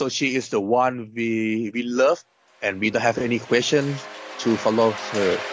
[0.00, 2.24] So she is the one we we love,
[2.62, 3.98] and we don't have any question
[4.38, 5.44] to follow her.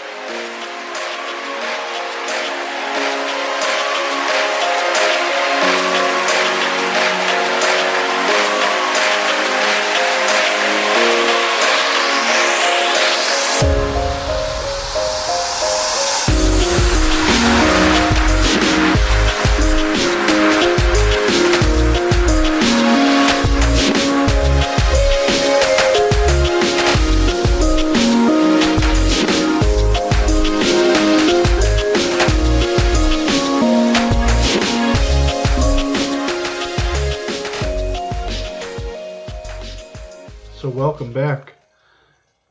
[41.07, 41.53] Welcome back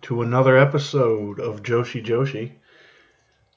[0.00, 2.52] to another episode of Joshi Joshi.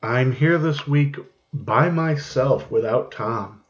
[0.04, 1.16] I'm here this week
[1.54, 3.64] by myself without Tom.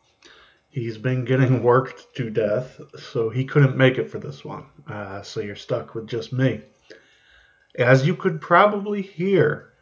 [0.72, 4.66] He's been getting worked to death, so he couldn't make it for this one.
[4.88, 6.62] Uh, so, you're stuck with just me.
[7.78, 9.74] As you could probably hear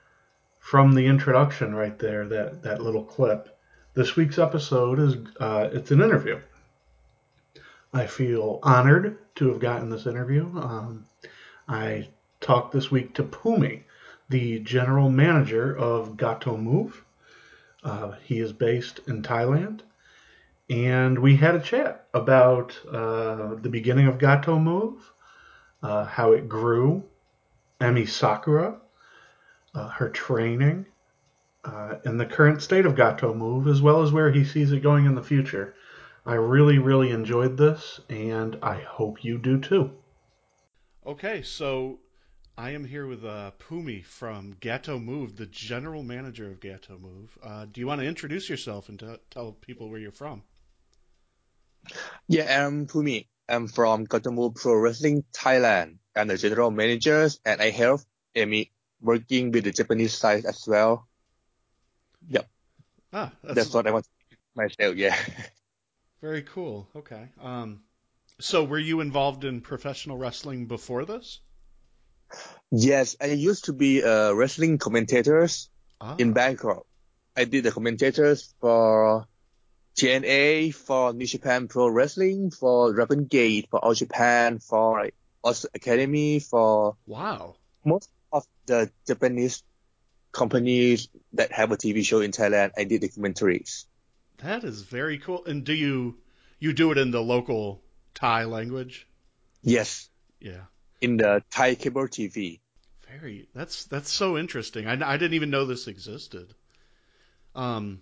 [0.59, 3.57] from the introduction right there, that, that little clip,
[3.93, 6.41] this week's episode is uh, it's an interview.
[7.93, 10.43] I feel honored to have gotten this interview.
[10.57, 11.05] Um,
[11.67, 12.07] I
[12.39, 13.83] talked this week to Pumi,
[14.29, 17.03] the general manager of Gato Move.
[17.83, 19.81] Uh, he is based in Thailand.
[20.69, 25.11] And we had a chat about uh, the beginning of Gato Move,
[25.83, 27.03] uh, how it grew,
[27.79, 28.77] Emi Sakura,
[29.73, 30.85] uh, her training,
[31.63, 34.81] uh, and the current state of Gato Move, as well as where he sees it
[34.81, 35.75] going in the future.
[36.25, 39.91] I really, really enjoyed this, and I hope you do too.
[41.07, 41.99] Okay, so
[42.57, 47.37] I am here with uh, Pumi from Gato Move, the general manager of Gato Move.
[47.41, 50.43] Uh, do you want to introduce yourself and t- tell people where you're from?
[52.27, 53.25] Yeah, I'm Pumi.
[53.47, 55.99] I'm from Gato Move Pro Wrestling Thailand.
[56.13, 58.01] I'm the general manager, and I help
[58.35, 61.07] Amy working with the Japanese side as well.
[62.27, 62.49] Yep,
[63.13, 64.97] Ah, that's, that's what I want to myself.
[64.97, 65.15] Yeah.
[66.21, 66.89] very cool.
[66.97, 67.29] Okay.
[67.41, 67.79] Um,
[68.39, 71.39] so were you involved in professional wrestling before this?
[72.71, 76.85] Yes, I used to be a wrestling commentators Ah, in Bangkok.
[77.35, 79.25] I did the commentators for
[79.95, 85.65] TNA, for New Japan Pro Wrestling, for Dragon Gate, for All Japan, for like, Os
[85.73, 87.55] Academy, for wow.
[87.83, 89.63] most of the Japanese
[90.31, 92.71] companies that have a TV show in Thailand.
[92.77, 93.87] I did the commentaries.
[94.37, 95.45] That is very cool.
[95.45, 96.17] And do you
[96.59, 97.81] you do it in the local
[98.17, 99.07] Thai language?
[99.61, 100.65] Yes, Yeah.
[101.01, 102.59] in the Thai cable TV.
[103.07, 103.47] Very.
[103.53, 104.87] That's that's so interesting.
[104.87, 106.53] I, I didn't even know this existed.
[107.55, 108.01] Um,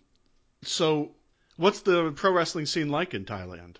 [0.63, 1.11] so
[1.57, 3.75] what's the pro wrestling scene like in Thailand?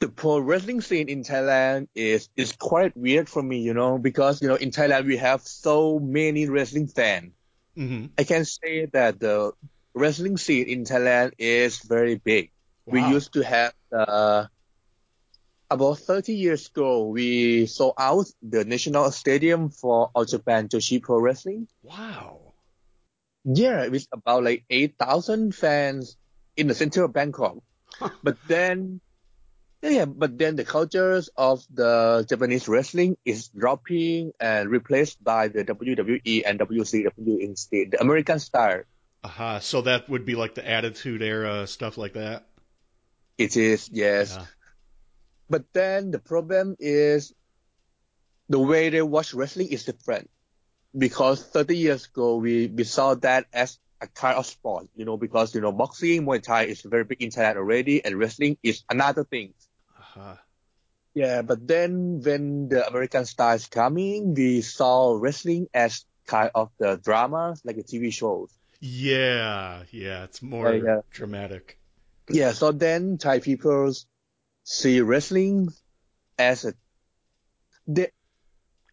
[0.00, 4.40] The pro wrestling scene in Thailand is is quite weird for me, you know, because
[4.42, 7.32] you know in Thailand we have so many wrestling fans.
[7.76, 9.52] hmm I can say that the
[9.94, 12.50] wrestling scene in Thailand is very big.
[12.86, 14.46] We used to have uh,
[15.70, 21.18] about 30 years ago, we sold out the national stadium for All Japan Joshi Pro
[21.18, 21.68] Wrestling.
[21.82, 22.40] Wow.
[23.44, 26.16] Yeah, it was about like 8,000 fans
[26.56, 27.58] in the center of Bangkok.
[28.22, 29.00] But then,
[29.82, 35.64] yeah, but then the cultures of the Japanese wrestling is dropping and replaced by the
[35.64, 38.82] WWE and WCW instead, the American style.
[39.24, 39.58] Aha.
[39.58, 42.46] So that would be like the Attitude Era stuff like that.
[43.36, 44.36] It is, yes.
[44.36, 44.46] Yeah.
[45.50, 47.32] But then the problem is
[48.48, 50.30] the way they watch wrestling is different.
[50.96, 55.16] Because 30 years ago, we, we saw that as a kind of sport, you know,
[55.16, 58.82] because, you know, boxing, Muay Thai is very big in Thailand already, and wrestling is
[58.90, 59.52] another thing.
[59.98, 60.40] Aha.
[61.14, 66.70] Yeah, but then when the American style is coming, we saw wrestling as kind of
[66.78, 68.50] the drama, like the TV shows.
[68.80, 69.82] Yeah.
[69.90, 70.24] Yeah.
[70.24, 71.00] It's more Yeah, yeah.
[71.10, 71.78] dramatic.
[72.30, 73.92] Yeah, so then Thai people
[74.68, 75.70] see wrestling
[76.38, 76.74] as a
[77.86, 78.10] they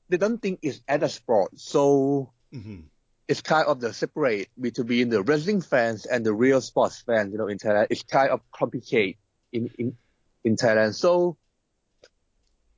[0.07, 2.81] they don't think it's a sport, so hmm
[3.27, 7.31] it's kind of the separate between the wrestling fans and the real sports fans.
[7.31, 9.15] You know, in Thailand, it's kind of complicated
[9.51, 9.97] in in
[10.45, 10.95] in Thailand.
[10.95, 11.37] So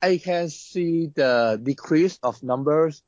[0.02, 3.02] I can see the decrease of numbers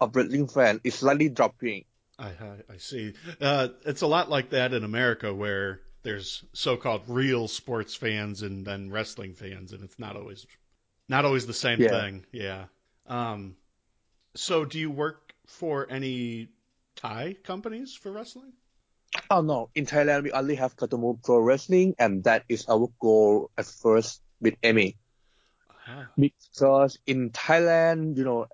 [0.00, 1.84] of wrestling fans is slightly dropping.
[2.18, 3.14] I, I I see.
[3.40, 8.64] Uh, it's a lot like that in America, where there's so-called real sports fans and
[8.64, 10.46] then wrestling fans, and it's not always
[11.08, 11.90] not always the same Yeah.
[11.90, 12.24] thing.
[12.30, 12.64] Yeah.
[13.06, 13.56] Um.
[14.36, 16.48] So, do you work for any
[16.94, 18.52] Thai companies for wrestling?
[19.30, 22.88] Oh no, in Thailand we only have Gato Move Pro Wrestling, and that is our
[23.00, 24.94] goal at first with Emi.
[25.88, 28.46] Ah, because in Thailand, you know,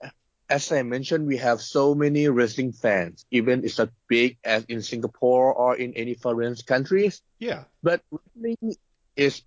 [0.53, 4.83] as I mentioned, we have so many wrestling fans, even it's not big as in
[4.83, 7.23] Singapore or in any foreign countries.
[7.39, 7.65] Yeah.
[7.83, 8.77] But wrestling
[9.17, 9.41] is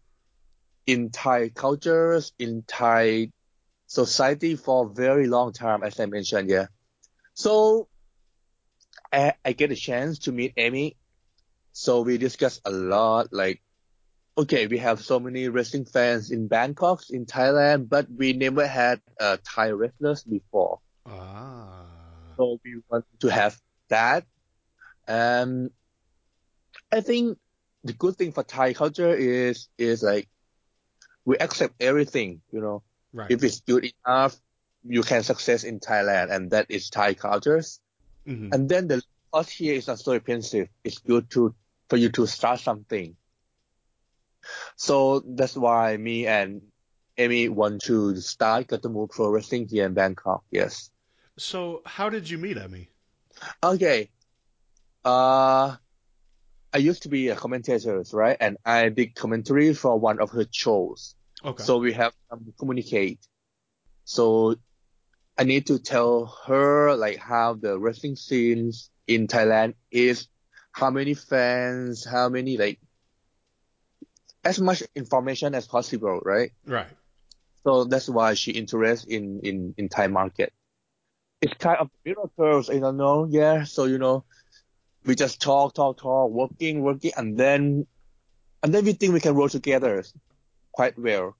[0.88, 3.31] in Thai cultures, in Thai
[3.86, 6.68] society for a very long time, as I mentioned, yeah.
[7.36, 7.88] So
[9.13, 10.98] I, I get a chance to meet Amy.
[11.72, 13.62] So we discuss a lot, like,
[14.40, 19.01] okay, we have so many wrestling fans in Bangkok, in Thailand, but we never had
[19.19, 20.80] uh, Thai wrestlers before.
[21.06, 21.86] Ah.
[22.38, 23.60] So we want to have
[23.90, 24.25] that.
[25.07, 25.72] And
[26.92, 27.38] I think
[27.84, 30.28] the good thing for Thai culture is, is like,
[31.25, 32.84] we accept everything, you know.
[33.13, 33.31] Right.
[33.31, 34.36] If it's good enough,
[34.84, 37.80] you can success in Thailand, and that is Thai cultures.
[38.28, 38.54] Mhm.
[38.54, 39.01] And then the
[39.31, 40.69] cost here is not so expensive.
[40.84, 41.56] It's good to
[41.90, 43.16] for you to start something.
[44.75, 46.62] So that's why me and
[47.18, 50.44] Amy want to start Gato Move Pro Wrestling here in Bangkok.
[50.51, 50.92] Yes.
[51.38, 52.88] So, how did you meet Emi?
[53.64, 54.10] Okay.
[55.04, 55.76] Uh,
[56.74, 58.38] I used to be a commentator, right?
[58.40, 61.16] And I did commentary for one of her shows.
[61.44, 61.64] Okay.
[61.64, 63.20] So we have um, communicate.
[64.04, 64.56] So
[65.38, 70.28] I need to tell her like how the wrestling scenes in Thailand is,
[70.72, 72.80] how many fans, how many like,
[74.44, 76.52] as much information as possible, right?
[76.66, 76.88] right.
[77.64, 80.54] So that's why she interested in, in, in Thai market.
[81.42, 83.28] It's kind of miracles, don't know.
[83.30, 83.64] Yeah.
[83.66, 84.24] So, you know,
[85.06, 87.86] we just talk, talk, talk, working, working, and then,
[88.64, 90.04] and then we think we can roll together
[90.72, 91.36] quite well.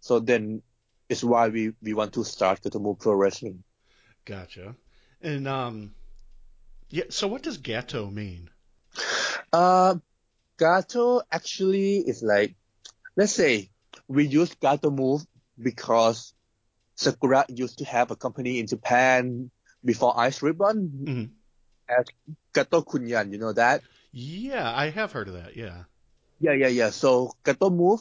[0.00, 0.62] So then
[1.08, 3.62] it's why we, we want to start Gato Move Pro Wrestling.
[4.24, 4.74] Gotcha.
[5.20, 5.94] And um,
[6.90, 7.04] yeah.
[7.10, 8.50] So, what does Gato mean?
[9.52, 9.96] Uh,
[10.58, 12.54] Gato actually is like,
[13.16, 13.70] let's say
[14.08, 15.22] we use Gato move
[15.60, 16.33] because
[16.96, 19.50] Sakura used to have a company in Japan
[19.84, 21.30] before Ice Ribbon Mhm.
[21.88, 22.06] as
[22.52, 23.82] Gato Kunyan, you know that?
[24.12, 25.56] Yeah, I have heard of that.
[25.56, 25.84] Yeah.
[26.40, 26.90] Yeah, yeah, yeah.
[26.90, 28.00] So Gato move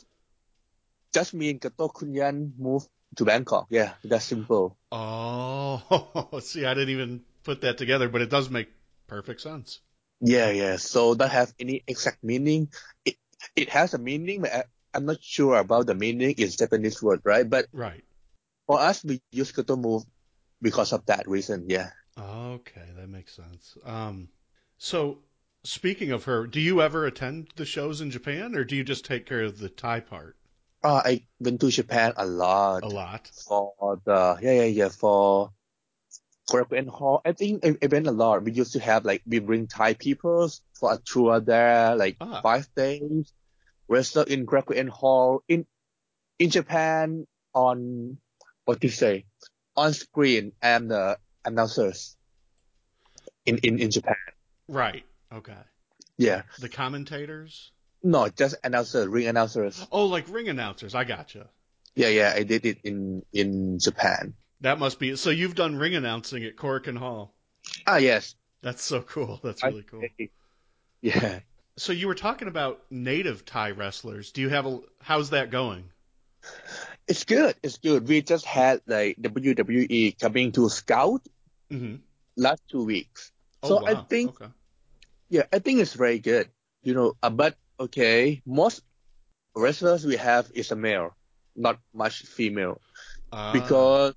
[1.13, 3.67] just mean Gato Kunyan move to Bangkok.
[3.69, 4.77] Yeah, that's simple.
[4.91, 8.69] Oh, see, I didn't even put that together, but it does make
[9.07, 9.79] perfect sense.
[10.21, 10.77] Yeah, yeah.
[10.77, 12.69] So that have any exact meaning.
[13.05, 13.17] It
[13.55, 14.63] it has a meaning, but I,
[14.93, 17.47] I'm not sure about the meaning in Japanese word, right?
[17.47, 18.03] But Right.
[18.73, 20.03] For us, we use Gato move
[20.61, 21.65] because of that reason.
[21.69, 21.89] Yeah.
[22.17, 23.77] Okay, that makes sense.
[23.85, 24.29] Um,
[24.77, 25.19] so
[25.63, 29.05] speaking of her, do you ever attend the shows in Japan, or do you just
[29.05, 30.35] take care of the Thai part
[30.83, 33.29] Uh, I went to Japan a lot a lot?
[33.47, 35.51] for the yeah yeah yeah for
[36.49, 37.21] Korakuen Hall.
[37.23, 38.43] I think I, I went a lot.
[38.43, 42.41] We used to have like we bring Thai people for a tour there, like Ah.
[42.43, 43.31] five days.
[43.87, 45.65] We're still in Korakuen Hall in
[46.39, 48.17] in Japan on
[48.65, 49.25] what do you say
[49.75, 52.15] on screen and the announcers
[53.45, 54.15] in in in Japan.
[54.67, 55.03] Right.
[55.33, 55.57] Okay.
[56.17, 57.71] Yeah, The commentators?
[58.03, 59.85] no, just announcers, ring announcers.
[59.91, 60.93] Oh, like ring announcers.
[60.93, 61.49] I gotcha.
[61.95, 64.35] Yeah, yeah, I did it in in Japan.
[64.61, 65.29] That must be so.
[65.31, 67.33] You've done ring announcing at Korakuen Hall.
[67.87, 68.35] Ah, yes.
[68.61, 69.39] That's so cool.
[69.43, 70.03] That's really cool.
[71.01, 71.39] Yeah.
[71.75, 74.31] So you were talking about native Thai wrestlers.
[74.31, 74.79] Do you have a?
[75.01, 75.89] How's that going?
[77.07, 77.55] It's good.
[77.63, 78.07] It's good.
[78.07, 81.27] We just had like WWE coming to Scout
[81.71, 81.95] hmm
[82.37, 83.31] last two weeks.
[83.61, 83.85] Oh, So wow.
[83.85, 84.47] I think, Okay.
[85.29, 86.49] yeah, I think it's very good.
[86.83, 88.81] You know, uh, but okay, most
[89.55, 91.15] wrestlers we have is a male,
[91.55, 92.81] not much female,
[93.31, 94.15] Ah, because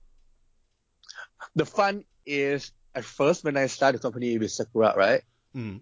[1.55, 5.23] the fun is at first when I started the company with Sakura, right?
[5.55, 5.81] mm,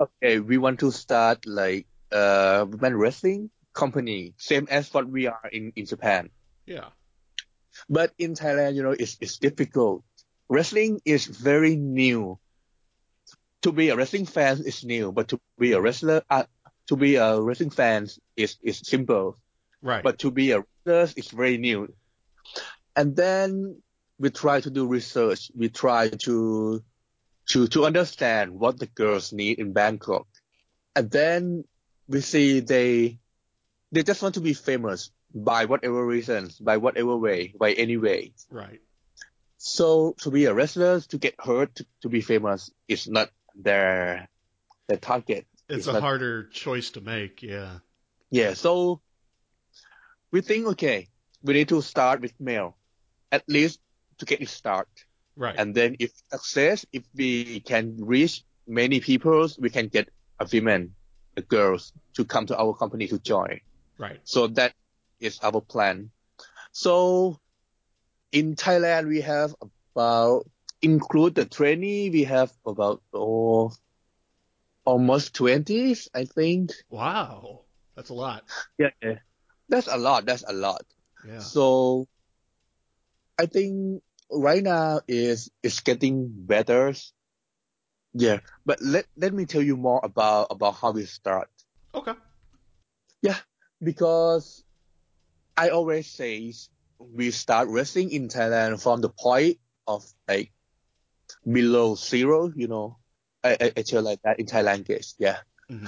[0.00, 5.48] Okay, we want to start like uh women wrestling company, same as what we are
[5.52, 6.30] in in Japan.
[6.66, 6.88] Yeah.
[7.88, 10.02] But in Thailand, you know, it's, it's difficult.
[10.48, 12.38] Wrestling is very new.
[13.62, 16.44] To be a wrestling fan is new, but to be a wrestler, uh,
[16.86, 19.38] to be a wrestling fan is, is simple.
[19.82, 20.02] Right.
[20.02, 21.92] But to be a wrestler is very new.
[22.94, 23.82] And then
[24.18, 25.50] we try to do research.
[25.54, 26.82] We try to,
[27.50, 30.26] to, to understand what the girls need in Bangkok.
[30.94, 31.64] And then
[32.08, 33.18] we see they,
[33.92, 38.32] they just want to be famous by whatever reasons, by whatever way, by any way.
[38.50, 38.80] right.
[39.58, 44.28] So to be a wrestler, to get hurt, to, to be famous is not their
[44.88, 45.46] their target.
[45.68, 47.42] It's, It's a not- harder choice to make.
[47.42, 47.78] Yeah.
[48.30, 48.54] Yeah.
[48.54, 49.00] So
[50.30, 51.08] we think, okay,
[51.42, 52.76] we need to start with male,
[53.32, 53.80] at least
[54.18, 54.88] to get it start.
[55.36, 55.56] Right.
[55.58, 60.94] And then if success, if we can reach many people, we can get a women,
[61.36, 63.60] a girls to come to our company to join.
[63.98, 64.20] right.
[64.24, 64.74] So that
[65.20, 66.10] is our plan.
[66.72, 67.38] So
[68.32, 69.54] in Thailand, we have
[69.94, 70.48] about,
[70.82, 73.72] include the trainee, we have about, oh,
[74.84, 76.72] almost 20, I think.
[76.90, 77.62] Wow,
[77.94, 78.44] that's a lot.
[78.78, 79.18] Yeah, yeah.
[79.68, 80.26] That's a lot.
[80.26, 80.84] That's a lot.
[81.26, 81.40] Yeah.
[81.40, 82.06] So
[83.38, 86.94] I think right now is it's getting better.
[88.14, 91.50] Yeah, but let let me tell you more about about how we start.
[91.94, 92.12] Okay.
[93.22, 93.36] Yeah,
[93.82, 94.64] because
[95.56, 96.52] I always say
[96.98, 100.52] we start wrestling in Thailand from the point of like
[101.50, 102.98] below zero, you know.
[103.44, 105.38] I, I, like that in Thai language, yeah.
[105.68, 105.86] hmm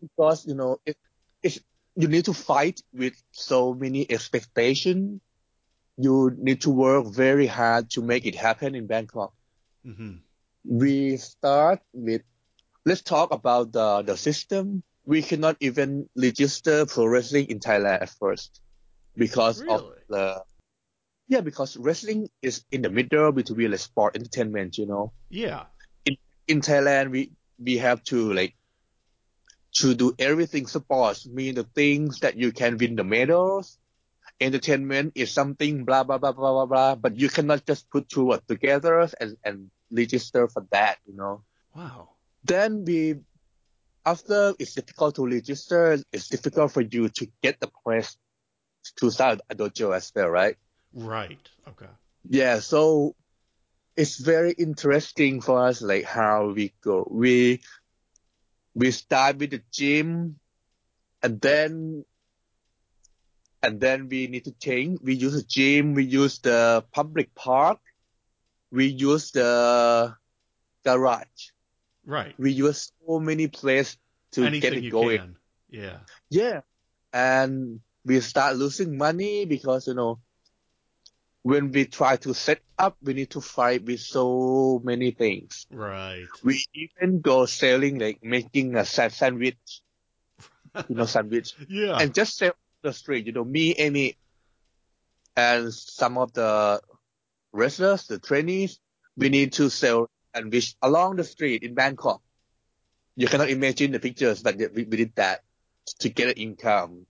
[0.00, 0.96] Because, you know, it,
[1.42, 1.60] it's,
[1.96, 5.20] you need to fight with so many expectations.
[5.96, 9.32] You need to work very hard to make it happen in Bangkok.
[9.84, 10.16] hmm
[10.64, 12.22] We start with,
[12.84, 14.82] let's talk about the, the system.
[15.06, 18.60] We cannot even register pro wrestling in Thailand at first
[19.16, 20.42] because of the,
[21.28, 25.12] yeah, because wrestling is in the middle between the sport entertainment, you know.
[25.28, 25.64] Yeah.
[26.48, 28.54] In Thailand, we, we have to like,
[29.74, 33.78] to do everything sports, mean the things that you can win the medals.
[34.40, 38.26] Entertainment is something blah, blah, blah, blah, blah, blah, but you cannot just put two
[38.26, 41.42] words together and, and register for that, you know.
[41.74, 42.08] Wow.
[42.44, 43.16] then we
[44.04, 48.16] after it's difficult to register, it's difficult for you to get the press
[48.96, 50.56] to start a dojo as well, right?
[50.94, 51.48] Right.
[51.68, 51.86] Okay.
[52.28, 53.14] Yeah, so
[53.96, 57.06] it's very interesting for us like how we go.
[57.10, 57.60] We
[58.74, 60.38] we start with the gym
[61.22, 62.04] and then
[63.62, 65.00] and then we need to change.
[65.02, 67.78] We use the gym, we use the public park,
[68.72, 70.14] we use the
[70.84, 71.50] garage.
[72.06, 72.34] Right.
[72.38, 73.98] we use so many places
[74.32, 75.18] to Anything get it going.
[75.18, 75.36] can.
[75.68, 75.98] Yeah.
[76.30, 76.60] Yeah.
[77.12, 80.18] And we start losing money because, you know,
[81.42, 85.66] when we try to set up, we need to fight with so many things.
[85.70, 86.26] Right.
[86.44, 89.82] We even go selling, like making a sandwich,
[90.88, 91.96] you know, sandwich, Yeah.
[91.98, 92.52] and just sell
[92.82, 93.26] the street.
[93.26, 94.16] You know, me, Amy,
[95.36, 96.80] and some of the
[97.52, 98.78] wrestlers, the trainees,
[99.16, 102.20] we need to sell sandwich along the street in Bangkok.
[103.16, 105.42] You cannot imagine the pictures, but we, we did that
[106.00, 107.06] to get an income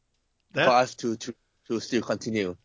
[0.53, 1.35] for us to, to,
[1.69, 2.57] to still continue.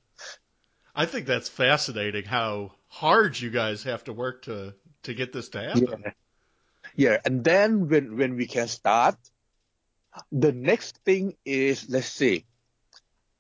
[0.96, 4.74] I think that's fascinating how hard you guys have to work to
[5.04, 5.88] to get this to happen.
[5.88, 6.12] Yeah.
[6.96, 7.18] Yeah.
[7.26, 9.18] And then when, when we can start,
[10.32, 12.46] the next thing is, let's see,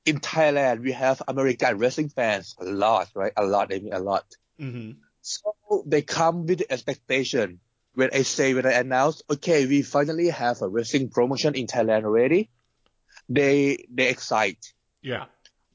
[0.05, 3.33] in Thailand, we have American wrestling fans a lot, right?
[3.37, 4.25] A lot, I mean a lot.
[4.59, 5.53] hmm So
[5.85, 7.59] they come with the expectation.
[7.95, 12.03] When I say, when I announce, okay, we finally have a wrestling promotion in Thailand
[12.03, 12.49] already,
[13.29, 14.73] they, they excite.
[15.01, 15.25] Yeah.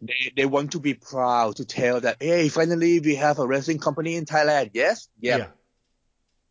[0.02, 3.78] They, they want to be proud to tell that, hey, finally we have a wrestling
[3.78, 4.70] company in Thailand.
[4.72, 5.08] Yes?
[5.20, 5.48] Yeah.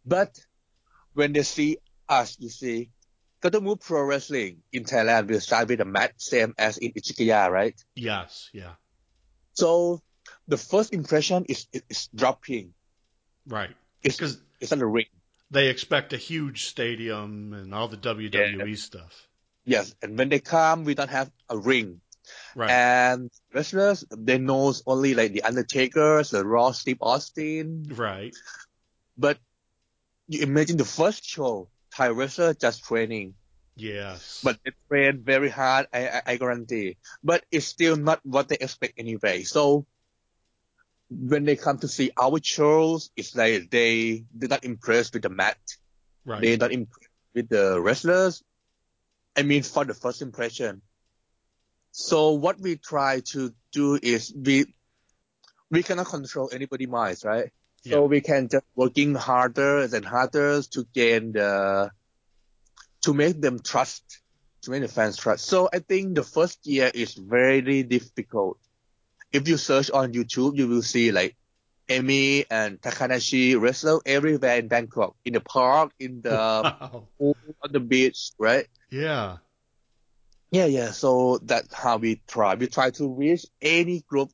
[0.05, 0.39] But
[1.13, 1.77] when they see
[2.07, 2.91] us, you see,
[3.43, 7.79] Move Pro Wrestling in Thailand will start with a match same as in Ichigaya, right?
[7.95, 8.49] Yes.
[8.53, 8.73] Yeah.
[9.53, 10.01] So
[10.47, 12.73] the first impression is, is dropping.
[13.47, 13.69] Right.
[14.03, 15.05] It's, Because it's on the ring.
[15.51, 19.27] they expect a huge stadium and all the WWE stuff.
[19.69, 19.93] Yes.
[20.01, 22.01] And when they come, we don't have a ring.
[22.55, 22.69] Right.
[22.69, 27.85] And wrestlers, they know only like the Undertaker, the Raw Steve Austin.
[27.93, 28.35] right.
[29.17, 29.37] But
[30.27, 33.35] you imagine the first show, Thai wrestler just training.
[33.75, 34.41] Yes.
[34.43, 36.97] But they train very hard, I, I, I guarantee.
[37.23, 39.43] But it's still not what they expect anyway.
[39.43, 39.85] So
[41.09, 45.29] when they come to see our shows, it's like they, they're not impressed with the
[45.29, 45.57] mat.
[46.25, 46.41] right.
[46.41, 48.43] They're not impressed with the wrestlers.
[49.39, 50.81] I mean, for the first impression.
[51.91, 54.65] So what we try to do is we,
[55.71, 57.49] we cannot control anybody's minds, right?
[57.85, 57.93] Yeah.
[57.93, 61.89] So we can just working harder and harder to gain the,
[63.03, 64.19] to make them trust,
[64.63, 65.45] to make the fans trust.
[65.45, 68.57] So I think the first year is very difficult.
[69.31, 71.37] If you search on YouTube, you will see like
[71.89, 77.07] Amy and Takanashi wrestle everywhere in Bangkok, in the park, in the Wow.
[77.17, 78.67] pool, on the beach, right?
[78.91, 79.37] Yeah.
[80.51, 80.91] Yeah, yeah.
[80.91, 82.55] So that's how we try.
[82.55, 84.31] We try to reach any group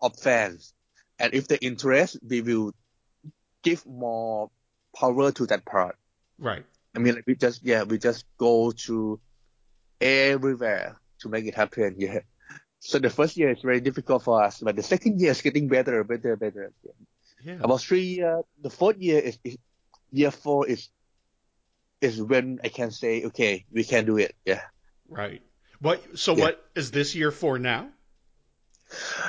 [0.00, 0.72] of fans.
[1.18, 2.72] And if they're interested, we will
[3.62, 4.50] give more
[4.96, 5.96] power to that part.
[6.38, 6.64] Right.
[6.94, 9.20] I mean, like we just, yeah, we just go to
[10.00, 11.94] everywhere to make it happen.
[11.98, 12.20] Yeah.
[12.84, 15.68] So the first year is very difficult for us, but the second year is getting
[15.68, 16.72] better, better, better.
[17.44, 17.58] Yeah.
[17.60, 19.56] About three year, the fourth year is, is
[20.10, 20.88] year four is,
[22.00, 24.34] is when I can say, okay, we can do it.
[24.44, 24.62] Yeah.
[25.08, 25.42] Right.
[25.78, 26.18] What?
[26.18, 26.44] So Yeah.
[26.44, 27.88] what is this year for now?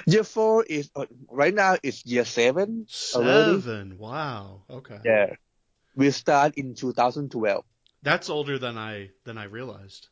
[0.07, 1.77] Year four is uh, right now.
[1.83, 2.87] It's year seven.
[3.13, 3.61] already.
[3.61, 3.97] Seven.
[3.99, 4.63] Wow.
[4.67, 4.97] Okay.
[5.05, 5.35] Yeah,
[5.95, 7.63] we start in 2012.
[8.01, 10.09] That's older than I than I realized.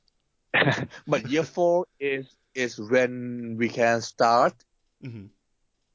[1.08, 4.54] but year four is is when we can start
[5.02, 5.28] hmm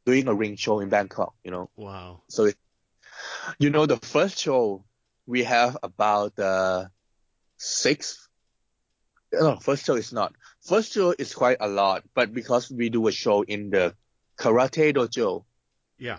[0.07, 1.35] doing a ring show in Bangkok.
[1.45, 2.23] You know, Wow.
[2.29, 2.57] so it,
[3.59, 4.85] you know the first show
[5.27, 6.87] we have about uh,
[7.57, 8.29] six.
[9.33, 10.35] No, first show is not.
[10.63, 13.95] First show is quite a lot, but because we do a show in the
[14.39, 15.45] karate dojo,
[15.99, 16.19] Yeah.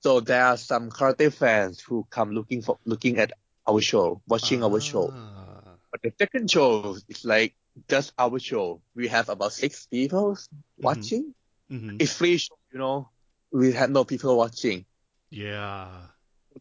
[0.00, 3.32] so there are some karate fans who come looking for looking at
[3.66, 5.14] our show, watching our show.
[5.14, 5.76] Ah.
[5.90, 7.54] But the second show is like
[7.88, 8.80] just our show.
[8.94, 10.36] We have about six people
[10.78, 11.34] watching.
[11.68, 13.10] hmm It's free show, you know.
[13.52, 14.86] We have no people watching.
[15.30, 16.08] Yeah.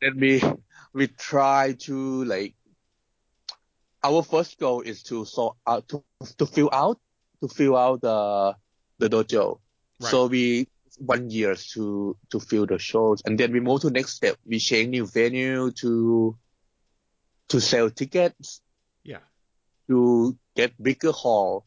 [0.01, 0.41] Then we
[0.93, 2.55] we try to like
[4.03, 6.03] our first goal is to so out to
[6.37, 6.99] to fill out
[7.41, 8.55] to fill out the
[8.99, 9.59] the dojo.
[9.99, 10.09] Right.
[10.11, 14.13] So we one year to to fill the shows, and then we move to next
[14.13, 14.37] step.
[14.45, 16.37] We change new venue to
[17.49, 18.61] to sell tickets.
[19.89, 21.65] To get bigger hall,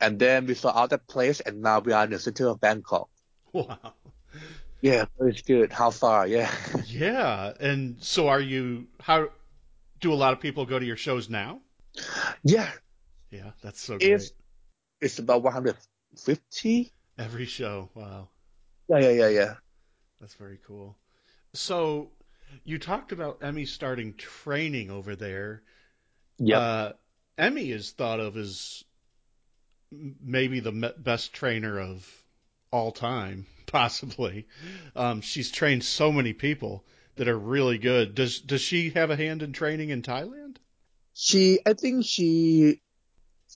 [0.00, 2.60] and then we saw out that place, and now we are in the center of
[2.60, 3.08] Bangkok.
[3.52, 3.94] Wow.
[4.80, 5.72] Yeah, it's good.
[5.72, 6.26] How far?
[6.26, 6.50] Yeah.
[6.86, 7.52] Yeah.
[7.60, 9.28] And so are you how
[10.00, 11.60] do a lot of people go to your shows now?
[12.44, 12.70] yeah,
[13.30, 14.10] Yeah, that's so great.
[14.12, 14.32] it's
[15.00, 16.92] it's about 150.
[17.18, 17.90] Every show.
[17.94, 18.28] Wow.
[18.88, 19.54] Yeah, yeah, yeah, yeah.
[20.20, 20.96] That's very cool.
[21.52, 22.10] So
[22.64, 25.62] you talked about Emi starting training over there.
[26.38, 26.58] Yeah.
[26.58, 26.92] Uh,
[27.40, 28.84] Emi is thought of as
[29.90, 32.06] maybe the best trainer of
[32.70, 34.46] all time, possibly.
[34.94, 36.84] Um, she's trained so many people
[37.16, 38.14] that are really good.
[38.14, 40.56] Does does she have a hand in training in Thailand?
[41.12, 42.80] she, I think she,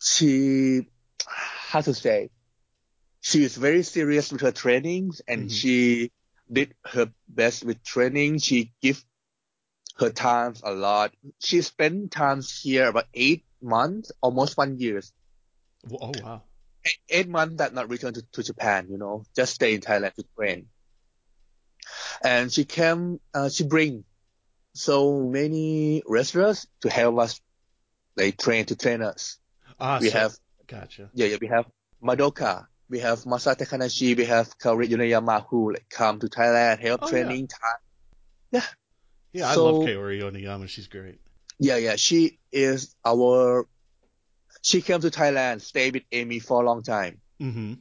[0.02, 0.86] she,
[1.26, 2.30] how to say,
[3.20, 5.52] she is very serious with her trainings and Mhm.
[5.54, 6.10] she
[6.52, 8.38] did her best with training.
[8.40, 9.02] She give
[9.96, 11.12] her times a lot.
[11.38, 15.02] She spent times here about eight months, almost one year.
[15.90, 16.42] Oh wow.
[16.84, 20.14] eight, eight months that not return to, to Japan, you know, just stay in Thailand
[20.14, 20.66] to train.
[22.22, 24.04] And she came, uh, she bring
[24.74, 27.40] so many wrestlers to help us,
[28.16, 29.38] They train to train us.
[29.78, 30.32] Ah, we so- have,
[30.66, 31.10] gotcha.
[31.14, 31.66] yeah, yeah, we have
[32.02, 37.02] Madoka, we have Masa Takanashi, we have Kaori Yoneyama who like come to Thailand, help
[37.02, 37.80] Oh, training time.
[38.52, 38.62] Yeah,
[39.34, 40.68] I So- love Kaori Yoneyama.
[40.68, 41.18] She's great.
[41.58, 43.66] Yeah, yeah, she is our,
[44.62, 47.20] she came to Thailand, stay with Amy for a long time.
[47.38, 47.74] hmm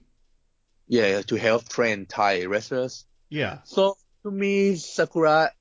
[0.87, 3.05] Yeah, yeah, to help train Thai wrestlers.
[3.29, 3.59] Yeah.
[3.63, 5.51] So to me, Sakura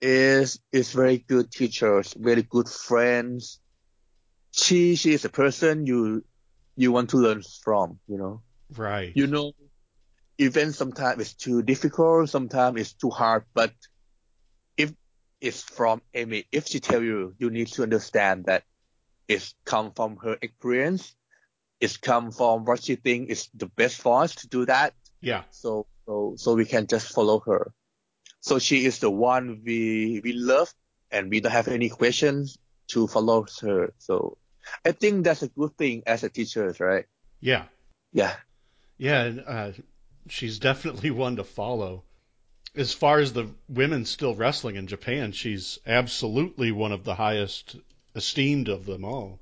[0.00, 3.58] is is very good teachers, very good friends.
[4.52, 6.24] She she is a person you
[6.76, 7.98] you want to learn from.
[8.06, 8.42] You know,
[8.76, 9.12] Right.
[9.16, 9.52] you know,
[10.38, 13.44] even sometimes it's too difficult, sometimes it's too hard.
[13.54, 13.72] But
[15.40, 18.64] it's from Amy, if she tell you, you need to understand that
[19.28, 21.14] it's come from her experience.
[21.80, 25.42] It's come from what she think is the best for us to do that yeah.
[25.50, 27.72] so so so we can just follow her.
[28.40, 30.72] So she is the one we we love,
[31.10, 33.92] and we don't have any questions to follow her.
[33.98, 34.38] So
[34.84, 37.06] I think that's a good thing as a teacher, right?
[37.40, 37.64] Yeah.
[38.12, 38.34] Yeah,
[38.98, 39.72] Yeah, uh,
[40.28, 42.02] she's definitely one to follow.
[42.74, 47.76] As far as the women still wrestling in Japan, she's absolutely one of the highest
[48.14, 49.40] esteemed of them all.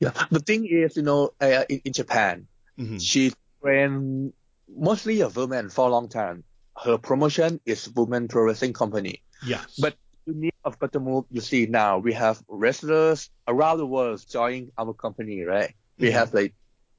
[0.00, 0.12] yeah.
[0.30, 4.32] The thing is, you know, uh, in, in Japan, hmm she trained
[4.68, 6.44] mostly a woman for a long time.
[6.82, 9.22] Her promotion is Women Pro Wrestling Company.
[9.42, 9.78] Yes.
[9.78, 14.70] But unique of Gato Move, you see now we have wrestlers around the world joining
[14.78, 15.74] our company, right?
[15.98, 16.12] We Mhm.
[16.12, 16.54] have like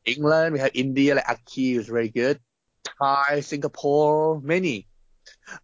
[0.06, 2.40] England, we have India, like Aki is very good,
[3.00, 4.88] Thai, Singapore, many.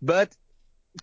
[0.02, 0.36] But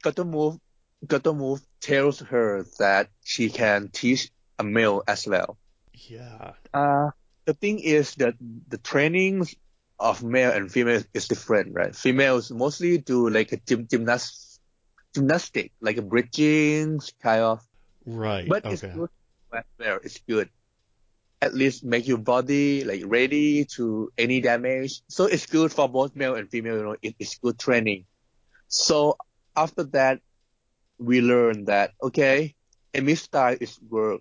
[0.02, 0.58] Gato Move,
[1.06, 5.56] Gato Move tells her that she can teach a male as well.
[5.92, 6.52] yeah.
[6.74, 7.10] Uh,
[7.44, 8.34] the thing is that
[8.68, 9.54] the trainings
[9.98, 11.94] of male and female is different, right?
[11.94, 14.60] Females mostly do like a gym, gymnast,
[15.14, 17.62] gymnastic, like a bridging kind of,
[18.06, 18.48] Right.
[18.48, 19.10] but it's good
[19.50, 19.98] well.
[20.02, 20.50] It's good.
[21.40, 25.02] At least make your body like ready to any damage.
[25.08, 28.04] So it's good for both male and female, you know, it, it's good training.
[28.68, 29.16] So
[29.56, 30.20] after that,
[30.98, 32.54] we learn that, okay,
[32.94, 34.20] Amy's style is work.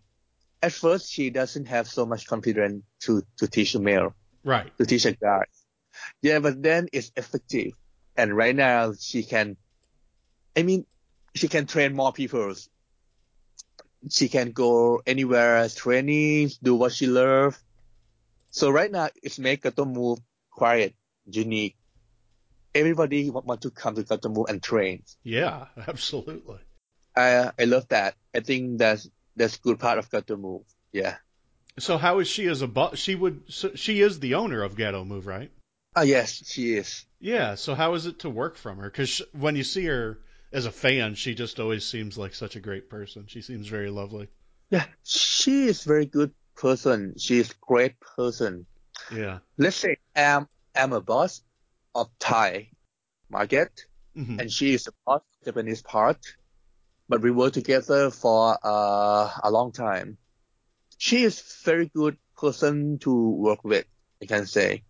[0.62, 4.76] At first, she doesn't have so much confidence to, to teach a male, Right.
[4.78, 5.46] to teach a guy.
[6.22, 7.74] Yeah, but then it's effective.
[8.16, 9.58] And right now, she can,
[10.56, 10.86] I mean,
[11.36, 12.54] she can train more people.
[14.10, 17.60] She can go anywhere, as training, do what she loves.
[18.50, 20.20] So right now, it's make Gato move
[20.52, 21.76] quiet, unique.
[22.76, 25.04] Everybody want, to come to Gato Move and train.
[25.24, 26.60] Yeah, absolutely.
[27.16, 28.16] I I love that.
[28.36, 30.64] I think that's that's good part of Gato Move.
[30.92, 31.18] Yeah.
[31.80, 32.98] So how is she as a boss?
[32.98, 33.44] She would.
[33.50, 35.52] So she is the owner of Gato Move, right?
[35.96, 37.06] Ah yes, she is.
[37.20, 37.56] Yeah.
[37.56, 38.90] So how is it to work from her?
[38.90, 40.20] Because when you see her
[40.52, 43.26] as a fan, she just always seems like such a great person.
[43.28, 44.28] She seems very lovely.
[44.70, 47.16] Yeah, she is very good person.
[47.18, 48.66] She is great person.
[49.12, 49.40] Yeah.
[49.58, 51.42] Let's say I'm I'm a boss
[51.98, 52.72] of Thai
[53.30, 53.72] market,
[54.16, 56.20] hmm and she is a of Japanese part,
[57.10, 60.18] but we work together for uh, a long time.
[60.98, 63.86] She is very good person to work with.
[64.22, 64.84] I can say.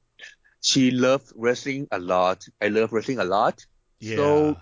[0.61, 2.45] She loves wrestling a lot.
[2.61, 3.65] I love wrestling a lot.
[3.99, 4.55] Yeah.
[4.55, 4.61] So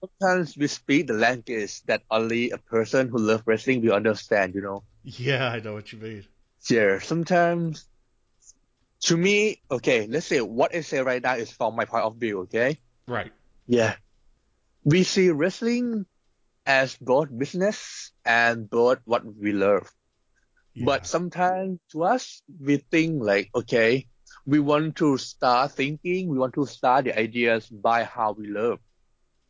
[0.00, 4.62] sometimes we speak the language that only a person who loves wrestling will understand, you
[4.62, 4.84] know.
[5.04, 6.24] yeah, I know what you mean.
[6.70, 7.88] Yeah, sometimes
[9.06, 12.16] to me, okay, let's say what I say right now is from my point of
[12.16, 12.78] view, okay?
[13.06, 13.32] Right.
[13.66, 13.94] Yeah.
[14.84, 16.06] We see wrestling
[16.66, 19.90] as both business and both what we love.
[20.74, 20.86] Yeah.
[20.86, 24.06] But sometimes to us, we think like, okay,
[24.44, 28.80] we want to start thinking, we want to start the ideas by how we love.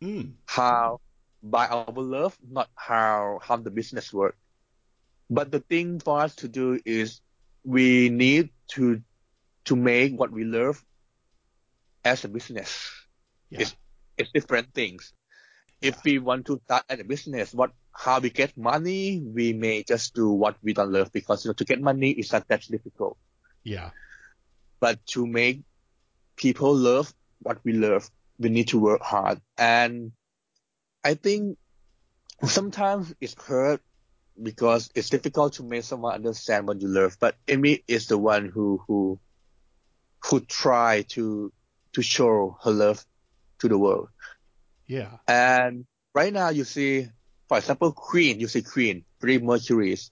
[0.02, 0.34] Mm.
[0.44, 1.00] how
[1.42, 4.36] by our love, not how how the business work.
[5.30, 7.22] But the thing for us to do is
[7.64, 9.00] we need to
[9.66, 10.82] to make what we love
[12.04, 12.90] as a business.
[13.50, 13.60] Yeah.
[13.62, 13.76] It's
[14.16, 15.12] it's different things.
[15.82, 19.82] If we want to start at a business, what how we get money, we may
[19.82, 22.62] just do what we don't love because you know to get money is not that
[22.62, 23.18] difficult.
[23.62, 23.90] Yeah.
[24.80, 25.62] But to make
[26.36, 29.40] people love what we love, we need to work hard.
[29.58, 30.12] And
[31.04, 31.58] I think
[32.44, 33.80] sometimes it's hard
[34.40, 37.16] because it's difficult to make someone understand what you love.
[37.18, 39.18] But Amy is the one who who
[40.24, 41.52] who try to
[41.92, 43.04] to show her love
[43.60, 44.08] to the world.
[44.86, 45.16] Yeah.
[45.26, 47.08] And right now you see,
[47.48, 48.38] for example, Queen.
[48.40, 50.10] You see Queen, Freddie Mercury's.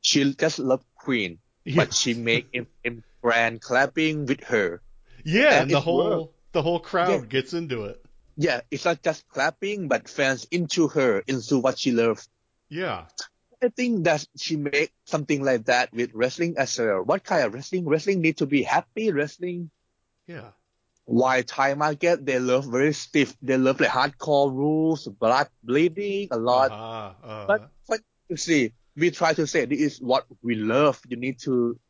[0.00, 1.76] She just love Queen, Yeah.
[1.76, 4.82] but she make him, him brand clapping with her.
[5.24, 6.30] Yeah, and and the whole work.
[6.52, 7.26] the whole crowd Yeah.
[7.26, 8.04] gets into it.
[8.36, 12.28] Yeah, it's not just clapping, but fans into her, into what she loves.
[12.68, 13.06] Yeah.
[13.62, 17.02] I think that she make something like that with wrestling as well.
[17.02, 17.88] What kind of wrestling?
[17.88, 19.70] Wrestling need to be happy wrestling.
[20.26, 20.50] Yeah.
[21.06, 23.34] Why Thai market they love very stiff.
[23.42, 26.70] They love like hardcore rules, blood bleeding a lot.
[26.70, 27.26] Uh-huh.
[27.26, 31.00] Uh, But but you see, we try to say this is what we love.
[31.08, 31.80] You need to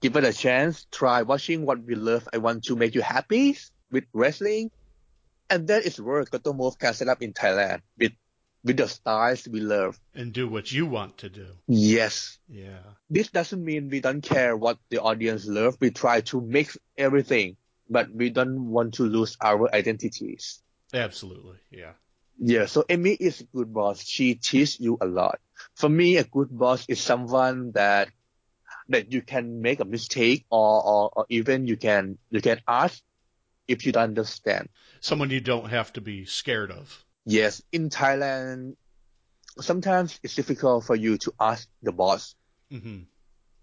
[0.00, 0.86] give it a chance.
[0.90, 2.28] Try watching what we love.
[2.34, 3.56] I want to make you happy
[3.92, 4.70] with wrestling,
[5.48, 6.30] and then it's work.
[6.30, 8.12] Gato move can set up in Thailand with
[8.62, 9.98] with the styles we love.
[10.14, 11.46] and do what you want to do.
[11.66, 12.82] Yes, Yeah.
[13.08, 15.76] this doesn't mean we don't care what the audience love.
[15.80, 17.56] We try to mix everything,
[17.88, 20.62] but we don't want to lose our identities.
[20.92, 21.56] Absolutely.
[21.70, 21.92] Yeah.
[22.42, 24.02] Yeah, so Amy is a good boss.
[24.02, 25.40] She teaches you a lot.
[25.74, 28.08] For me, a good boss is someone that
[28.88, 33.00] that you can make a mistake or, or, or even you can you can ask
[33.68, 34.68] if you don't understand.
[35.00, 37.04] Someone you don't have to be scared of.
[37.24, 38.76] Yes, in Thailand,
[39.60, 42.34] sometimes it's difficult for you to ask the boss
[42.70, 43.00] hmm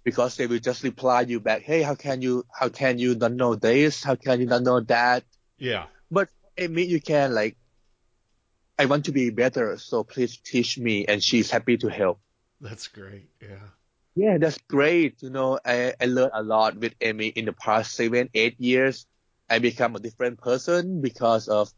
[0.03, 3.33] because they will just reply you back, hey, how can you how can you not
[3.33, 4.01] know this?
[4.03, 5.25] How can you not know that?
[5.57, 5.87] Yeah.
[6.09, 7.57] But Amy, you can like,
[8.79, 12.21] I want to be better, so please teach me, and she's happy to help.
[12.61, 13.27] That's great.
[13.41, 13.67] Yeah.
[14.15, 15.21] Yeah, that's great.
[15.21, 19.05] You know, I, I learned a lot with Amy in the past seven, eight years.
[19.49, 21.69] I become a different person because of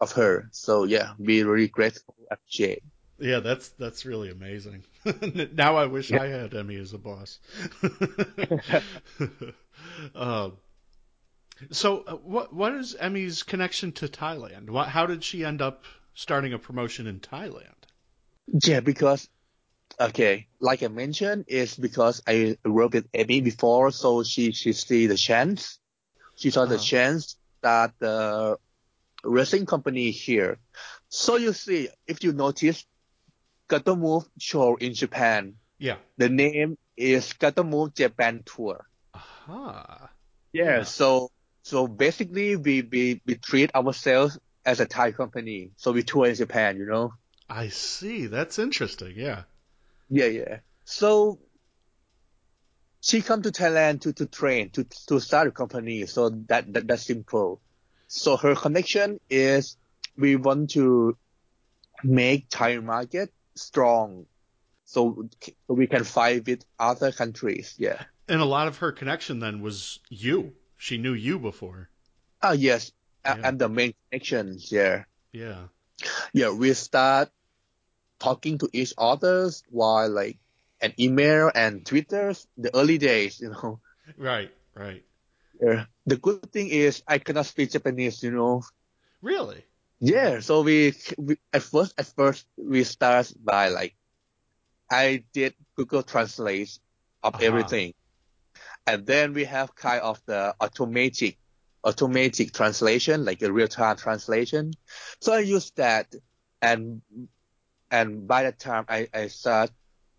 [0.00, 0.48] of her.
[0.52, 2.82] So yeah, be really grateful, appreciate.
[3.18, 4.84] Yeah, that's that's really amazing.
[5.52, 6.14] now I wish Yeah.
[6.14, 7.38] I had Emi as a boss.
[10.14, 10.56] um,
[11.72, 14.70] so, uh, what what is Emi's connection to Thailand?
[14.70, 15.84] What, how did she end up
[16.14, 17.74] starting a promotion in Thailand?
[18.64, 19.28] Yeah, because
[20.00, 25.06] okay, like I mentioned, it's because I worked with Emi before, so she she see
[25.06, 25.78] the chance.
[26.36, 26.78] She saw the Uh-huh.
[26.78, 28.58] chance that the
[29.24, 30.58] wrestling company here.
[31.08, 32.84] So you see, if you notice,
[33.68, 35.96] Gato Move show in Japan, Yeah.
[36.16, 38.84] the name is Gato Move Japan Tour.
[39.14, 40.10] Aha.
[40.52, 40.64] Yeah.
[40.78, 40.82] Yeah.
[40.84, 41.30] So
[41.62, 45.70] so basically, we we we treat ourselves as a Thai company.
[45.76, 47.14] So we tour in Japan, you know.
[47.48, 48.26] I see.
[48.26, 49.14] That's interesting.
[49.16, 49.44] Yeah.
[50.08, 50.58] Yeah, yeah.
[50.84, 51.38] So
[53.00, 56.06] she come to Thailand to to train to to start a company.
[56.06, 57.60] So that that that's simple.
[58.12, 59.76] So her connection is
[60.18, 61.16] we want to
[62.02, 64.26] make Thai market strong.
[64.84, 67.76] So, so we can fight with other countries.
[67.78, 68.02] Yeah.
[68.26, 70.54] And a lot of her connection then was you.
[70.76, 71.88] She knew you before.
[72.42, 72.90] Ah, yes.
[73.24, 73.36] Yeah.
[73.44, 74.72] and the main connections.
[74.72, 75.68] Yeah, Yeah.
[76.32, 76.50] yeah.
[76.50, 77.30] We start
[78.18, 80.38] talking to each others while like
[80.80, 82.34] an email and Twitter.
[82.58, 83.78] The early days, you know.
[84.16, 84.50] Right.
[84.74, 85.04] Right.
[85.60, 85.86] Yeah.
[86.06, 88.62] The good thing is I cannot speak Japanese, you know.
[89.22, 89.64] Really?
[90.00, 93.96] Yeah, so we, we at first at first we start by like
[94.90, 96.78] I did Google Translate
[97.22, 97.40] of Uh-huh.
[97.40, 97.94] everything,
[98.86, 101.38] and then we have kind of the automatic
[101.84, 104.72] automatic translation like a real time translation.
[105.20, 106.14] So I use that,
[106.62, 107.02] and
[107.90, 109.70] and by the time I I start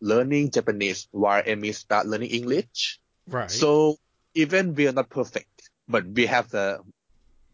[0.01, 2.99] learning Japanese while Amy start learning English.
[3.27, 3.49] Right.
[3.51, 3.97] So
[4.33, 6.79] even we are not perfect, but we have the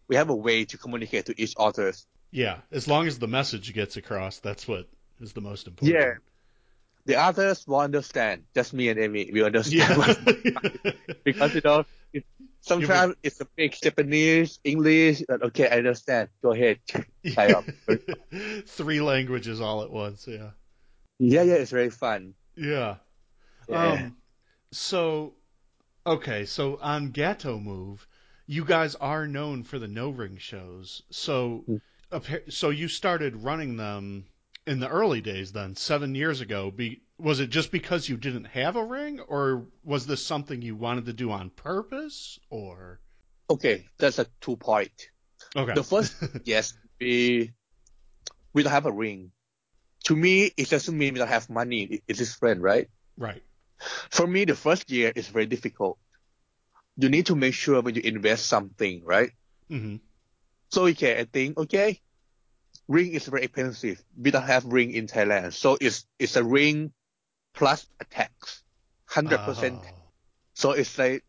[0.08, 1.94] we have a way to communicate to each other.
[2.32, 2.60] yeah.
[2.72, 4.88] As long as the message gets across, that's what
[5.20, 6.00] is the most important.
[6.00, 6.14] Yeah.
[7.06, 8.44] The others will understand.
[8.54, 10.20] Just me and Amy, we understand.
[10.46, 10.92] Yeah.
[11.24, 12.26] because you know, it,
[12.60, 15.24] sometimes it's a mix Japanese, English.
[15.28, 16.30] but Okay, I understand.
[16.42, 16.80] Go ahead.
[17.34, 17.66] Type.
[18.68, 20.28] Three languages all at once.
[20.28, 20.52] Yeah.
[21.20, 22.34] Yeah, yeah, it's very fun.
[22.56, 22.96] Yeah.
[23.70, 23.92] Yeah.
[23.92, 24.18] Um,
[24.72, 25.34] so,
[26.08, 28.08] okay, so on Gato Move,
[28.46, 31.04] you guys are known for the no ring shows.
[31.12, 31.82] So, Mm.
[32.12, 34.26] appa- so you started running them
[34.66, 36.72] in the early days, then seven years ago.
[36.72, 40.76] Be, was it just because you didn't have a ring, or was this something you
[40.76, 43.00] wanted to do on purpose, or?
[43.50, 45.10] okay, that's a two point.
[45.56, 45.74] Okay.
[45.74, 46.16] The first,
[46.46, 47.54] yes, we
[48.54, 49.32] we don't have a ring.
[50.06, 51.84] To me, it doesn't mean we don't have money.
[51.84, 52.90] It- It's different, right?
[53.18, 53.42] right.
[54.12, 56.00] For me, the first year is very difficult.
[56.98, 59.32] You need to make sure when you invest something, right?
[59.70, 59.98] hmm
[60.72, 62.02] So okay, I think okay,
[62.88, 64.04] ring is very expensive.
[64.18, 66.94] We don't have ring in Thailand, so it's it's a ring
[67.54, 68.64] plus a tax,
[69.08, 69.86] hundred percent.
[69.86, 70.12] Oh,
[70.56, 71.26] So it's like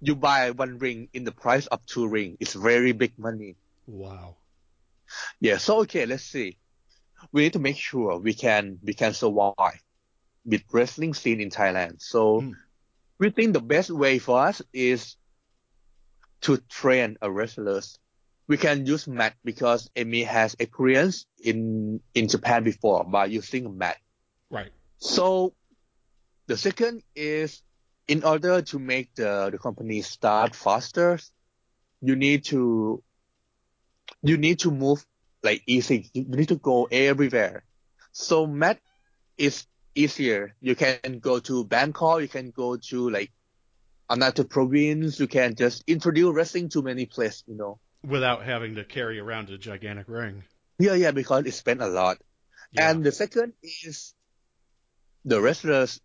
[0.00, 2.36] you buy one ring in the price of two ring.
[2.40, 3.56] It's very big money.
[3.86, 4.36] wow.
[5.40, 5.58] Yeah.
[5.58, 6.58] So okay, let's see.
[7.32, 9.82] We need to make sure we can we can survive
[10.44, 12.00] with wrestling scene in Thailand.
[12.02, 12.56] So Mm.
[13.18, 15.16] we think the best way for us is
[16.42, 17.98] to train a wrestlers.
[18.46, 23.70] We can use mat because Amy has experience in in Japan before by using a
[23.70, 23.96] mat.
[24.50, 24.72] Right.
[24.98, 25.54] So
[26.46, 27.62] the second is
[28.08, 31.18] in order to make the, the company start faster,
[32.00, 33.02] you need to
[34.22, 35.04] you need to move
[35.42, 36.10] like easy.
[36.14, 37.64] You need to go everywhere.
[38.12, 38.80] So mat
[39.38, 40.54] is easier.
[40.60, 43.30] You can go to Bangkok, you can go to like
[44.10, 47.78] another province, you can just introduce wrestling to many places, you know.
[48.06, 50.44] Without having to carry around a gigantic ring.
[50.78, 52.18] Yeah, yeah, because it spent a lot.
[52.72, 52.90] Yeah.
[52.90, 54.14] And the second is
[55.24, 56.00] the wrestlers.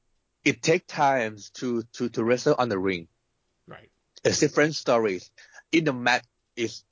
[0.46, 3.08] It takes time to, to, to wrestle on the ring.
[3.68, 3.90] right.
[4.24, 5.30] It's different stories.
[5.72, 6.26] In the mat,
[6.56, 6.86] it's,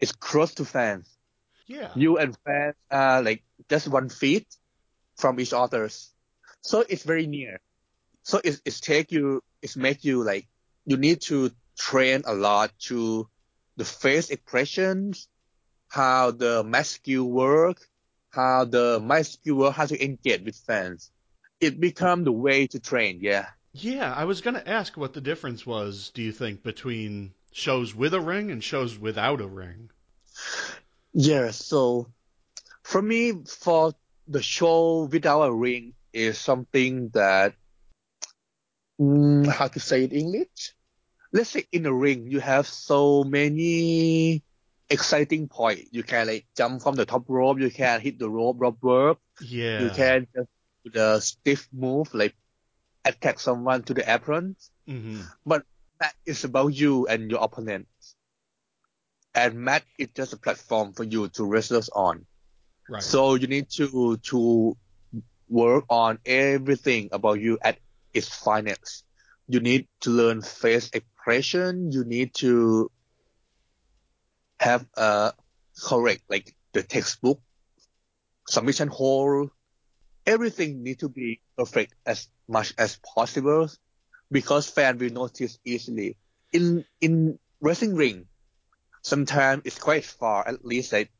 [0.00, 1.08] it's close to fans.
[1.66, 1.90] Yeah.
[1.94, 4.46] You and fans are like just one feet
[5.16, 6.12] from each other's.
[6.66, 7.60] So it's very near.
[8.24, 10.48] So it's, it's take you, it's make you like,
[10.84, 13.28] you need to train a lot to
[13.76, 15.28] the face expressions,
[15.86, 17.78] how the mask skill work,
[18.30, 21.12] how the mask skill work, how to engage with fans.
[21.60, 23.46] It become the way to train, yeah.
[23.72, 27.94] Yeah, I was going to ask what the difference was, do you think, between shows
[27.94, 29.90] with a ring and shows without a ring?
[31.12, 32.08] Yeah, so
[32.82, 33.94] for me, for
[34.26, 37.54] the show without a ring is something that,
[39.00, 40.74] mm, how to say it in English?
[41.32, 44.42] Let's say in a ring, you have so many
[44.90, 45.88] exciting points.
[45.92, 49.18] You can like jump from the top rope, you can hit the rope, rope work,
[49.40, 49.80] Yeah.
[49.80, 50.48] you can just
[50.84, 52.34] do the stiff move, like
[53.04, 54.56] attack someone to the apron.
[54.86, 55.20] hmm
[56.00, 57.88] That is about you and your opponent.
[59.34, 62.26] And mat is just a platform for you to wrestle on.
[62.88, 63.02] Right.
[63.02, 64.76] So you need to to
[65.48, 67.78] work on everything about you at
[68.14, 69.04] its finest.
[69.48, 71.92] You need to learn face expression.
[71.92, 72.90] You need to
[74.60, 75.32] have a
[75.88, 77.40] correct like the textbook
[78.48, 79.50] submission hold.
[80.26, 83.68] Everything need to be perfect as much as possible
[84.30, 86.16] because fan will notice easily.
[86.52, 88.26] In in wrestling ring,
[89.02, 91.10] sometimes it's quite far, at least like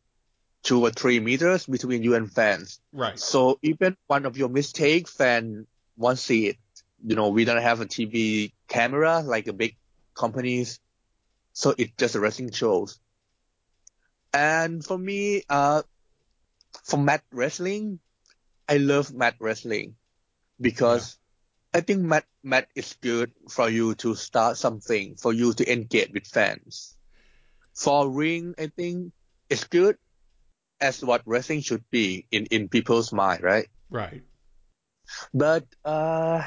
[0.67, 2.81] two or three meters between you and fans.
[2.93, 3.19] right.
[3.19, 5.65] So even one of your mistake, fan
[5.97, 6.57] won't see it.
[7.07, 9.77] You know, we don't have a TV camera like a big
[10.15, 10.81] companies,
[11.53, 12.99] so it's just a wrestling shows.
[14.35, 15.83] And for me, uh,
[16.83, 18.01] for mat wrestling,
[18.69, 19.95] I love mat wrestling
[20.61, 21.17] because
[21.73, 26.11] I think mat mat is good for you to start something, for you to engage
[26.13, 26.97] with fans.
[27.75, 29.13] for ring, I think
[29.49, 29.99] it's good
[30.81, 33.67] as what wrestling should be in, in people's mind, right?
[33.91, 34.23] Right.
[35.33, 36.43] But uh,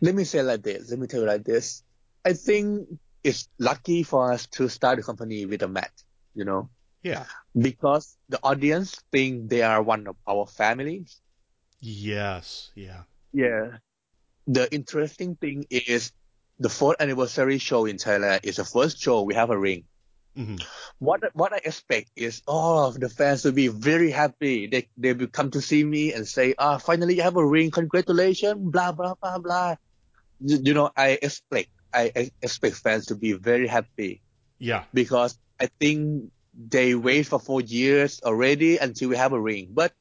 [0.00, 0.90] let me say like this.
[0.90, 1.82] Let me tell you like this.
[2.24, 2.88] I think
[3.24, 5.90] it's lucky for us to start the company with a mat,
[6.34, 6.70] you know,
[7.02, 7.24] Yeah.
[7.58, 11.20] because the audience think they are one of our families.
[11.80, 12.70] Yes.
[12.74, 13.02] Yeah.
[13.32, 13.78] Yeah.
[14.46, 16.12] The interesting thing is
[16.58, 19.84] the fourth anniversary show in Thailand is the first show we have a ring.
[20.36, 20.56] Hmm
[20.98, 24.66] What what I expect is all of the fans will be very happy.
[24.66, 27.70] They they will come to see me and say, "Ah, finally you have a ring.
[27.70, 29.76] Congratulations!" Blah blah blah blah.
[30.40, 34.22] You, you know, I expect I, I expect fans to be very happy
[34.58, 34.84] Yeah.
[34.94, 39.70] because I think they wait for four years already until we have a ring.
[39.72, 39.92] But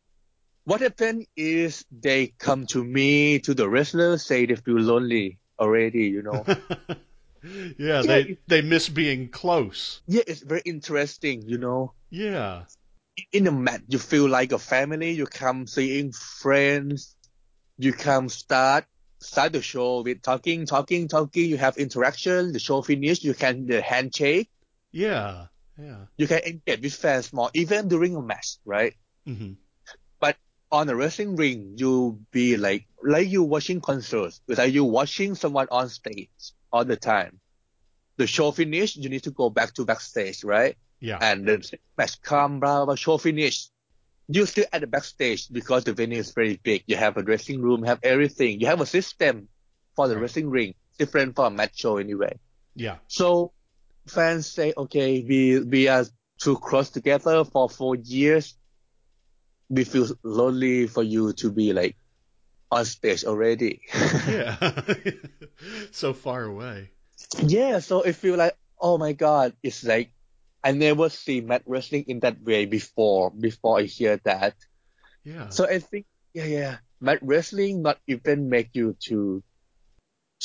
[0.65, 6.08] what happened is they come to me to the wrestlers say they feel lonely already.
[6.08, 6.48] You know.
[7.78, 8.02] yeah.
[8.02, 10.02] They they miss being close.
[10.08, 11.44] yeah, it's very interesting.
[11.48, 11.94] You know.
[12.10, 12.66] Yeah.
[13.32, 15.12] in a mat, you feel like a family.
[15.12, 17.16] You come seeing friends.
[17.78, 18.86] You come start
[19.20, 21.50] start the show with talking, talking, talking.
[21.50, 22.54] You have interaction.
[22.54, 23.24] The show finish.
[23.24, 24.50] You can the handshake.
[24.92, 25.48] Yeah.
[25.78, 26.06] Yeah.
[26.18, 28.94] You can engage with fans more, even during a match, right?
[29.26, 29.54] hmm
[30.20, 30.38] But
[30.72, 35.68] On a wrestling ring, you be like like you watching concerts, like you watching someone
[35.70, 37.40] on stage all the time.
[38.18, 40.76] The show finish, you need to go back to backstage, right?
[41.00, 41.18] Yeah.
[41.20, 43.70] and the match come, blah, blah, show finish.
[44.28, 46.84] You still at the backstage because the venue is very big.
[46.86, 48.60] You have a dressing room, have everything.
[48.62, 49.48] You have a system
[49.96, 50.22] for the Right.
[50.22, 52.38] wrestling ring, different from a match show anyway.
[52.76, 52.98] yeah.
[53.08, 53.52] So
[54.08, 56.06] fans say, okay, we, we are
[56.40, 58.56] too close together for four years.
[59.70, 61.96] We feel lonely for you to be like
[62.72, 63.82] on stage already.
[64.28, 64.58] Yeah.
[65.92, 66.92] so far away.
[67.44, 70.12] yeah, so it feel like, oh my god, it's like
[70.64, 73.32] I never see mat wrestling in that way before.
[73.32, 74.56] Before I hear that,
[75.24, 75.50] Yeah.
[75.50, 79.44] so I think yeah, yeah, mat wrestling not even make you to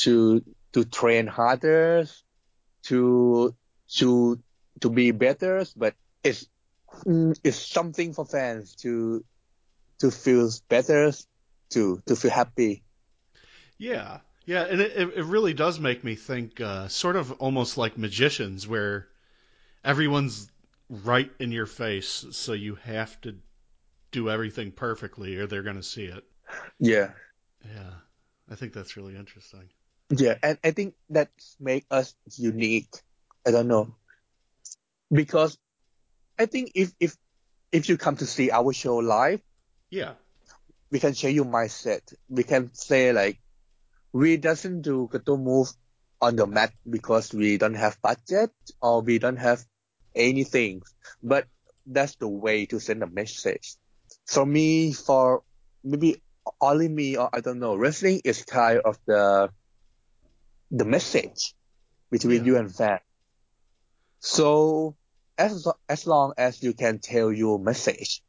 [0.03, 2.05] to to train harder,
[2.85, 3.55] to
[3.97, 4.39] to
[4.81, 6.47] to be better, but it's
[7.05, 9.23] mm, it's something for fans to
[9.99, 11.11] to feel better,
[11.71, 12.83] to to feel happy.
[13.77, 17.97] Yeah, yeah, and it, it really does make me think, uh, sort of almost like
[17.97, 19.07] magicians, where
[19.83, 20.49] everyone's
[20.89, 23.35] right in your face, so you have to
[24.11, 26.23] do everything perfectly, or they're going to see it.
[26.79, 27.11] Yeah.
[27.65, 27.91] Yeah,
[28.49, 29.69] I think that's really interesting.
[30.09, 32.89] Yeah, and I think that make us unique.
[33.45, 33.93] I don't know
[35.11, 35.57] because
[36.39, 37.17] I think if if
[37.71, 39.41] if you come to see our show live,
[39.89, 40.13] Yeah,
[40.91, 42.13] we can share your mindset.
[42.29, 43.39] We can say like
[44.13, 45.69] we doesn't do Gato move
[46.21, 49.65] on the mat because we don't have budget or we don't have
[50.15, 50.81] anything,
[51.23, 51.47] but
[51.85, 53.77] that's the way to send a message.
[54.25, 55.43] For me, for
[55.83, 56.21] maybe
[56.61, 59.51] only me or I don't know, wrestling is kind of the
[60.71, 61.53] the message
[62.11, 62.45] between Yeah.
[62.45, 62.99] you and fan.
[64.21, 64.95] So
[65.37, 68.21] as as long as you can tell your message,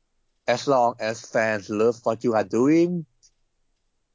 [0.49, 3.05] as long as fans love what you are doing,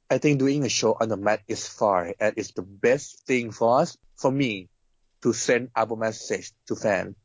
[0.09, 3.51] I think doing a show on the mat is fine and it's the best thing
[3.51, 4.67] for us, for me,
[5.21, 7.15] to send our message to fans.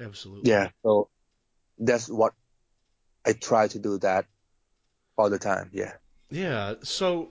[0.00, 0.50] absolutely.
[0.50, 0.70] Yeah.
[0.84, 1.10] So
[1.78, 2.34] that's what
[3.26, 4.26] I try to do that
[5.18, 5.70] all the time.
[5.72, 5.94] Yeah.
[6.30, 6.74] Yeah.
[6.82, 7.30] So,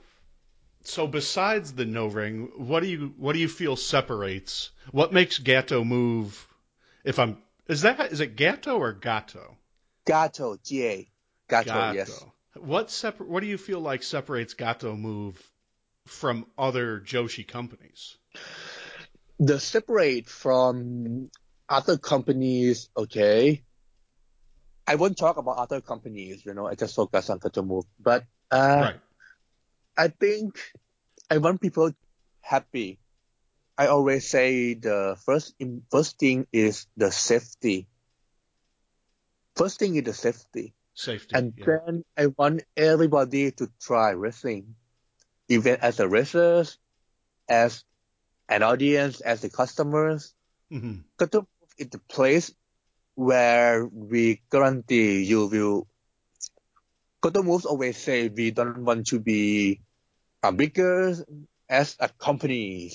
[0.83, 4.71] so besides the no ring, what do you what do you feel separates?
[4.91, 6.47] What makes Gato move?
[7.03, 9.57] If I'm is that is it Gato or Gato?
[10.05, 11.10] Gato, G-A.
[11.51, 12.25] Gato, yes.
[12.55, 15.35] What separ- What do you feel like separates Gato Move
[16.07, 18.17] from other Joshi companies?
[19.37, 21.29] The separate from
[21.67, 23.63] other companies, okay.
[24.87, 27.85] I won't talk about other companies, you know, I just focus on Gato Move.
[27.99, 28.99] But uh, right.
[29.97, 30.57] I think
[31.29, 31.91] I want people
[32.41, 32.99] happy.
[33.77, 35.55] I always say the first
[35.91, 37.87] first thing is the safety.
[39.55, 41.35] First thing is the safety, Safety.
[41.35, 41.65] and yeah.
[41.65, 44.75] then I want everybody to try wrestling,
[45.49, 46.77] even as a wrestlers,
[47.49, 47.83] as
[48.49, 50.33] an audience, as the customers.
[50.71, 51.03] Mhm.
[51.17, 52.53] Gato is the place
[53.15, 55.87] where we guarantee you will.
[57.21, 59.81] Gato Moves always say we don't want to be
[60.43, 61.15] uh, bigger
[61.69, 62.91] as a company,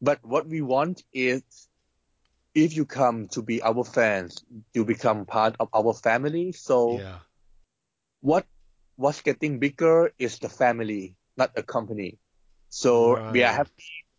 [0.00, 1.42] but what we want is
[2.54, 6.52] if you come to be our fans, you become part of our family.
[6.52, 7.18] So Yeah.
[8.20, 8.46] what
[8.96, 12.18] what's getting bigger is the family, not a company.
[12.68, 13.70] So we are happy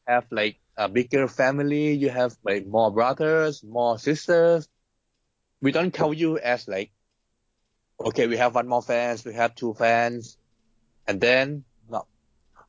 [0.08, 4.68] to have like a bigger family, you have like more brothers, more sisters.
[5.62, 6.92] We don't count you as like,
[8.00, 10.38] okay, we have one more fans, we have two fans,
[11.08, 11.66] and then.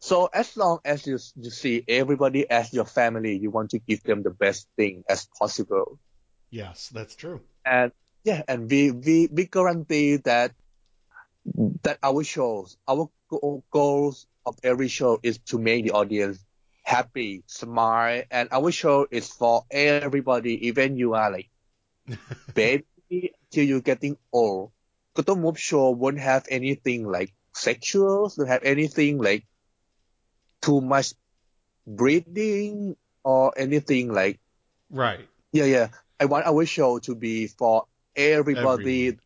[0.03, 4.03] So as long as you you see everybody as your family, you want to give
[4.03, 6.01] them the best thing as possible.
[6.51, 7.41] Yes, that's true.
[7.65, 7.93] And
[8.25, 10.59] yeah, and we we we guarantee that
[11.87, 13.07] that our shows, our
[13.71, 16.45] goals of every show is to make the audience
[16.83, 21.49] happy, smile, and our show is for everybody, even you are like
[22.55, 24.73] baby till you're getting old.
[25.15, 29.47] Gato Move show won't have anything like sexual, don't have anything like
[30.63, 31.13] too much
[31.87, 34.41] breathing or anything like
[34.91, 35.29] right.
[35.53, 35.89] Yeah, yeah.
[36.19, 37.87] I want our show to be for
[38.17, 39.19] everybody.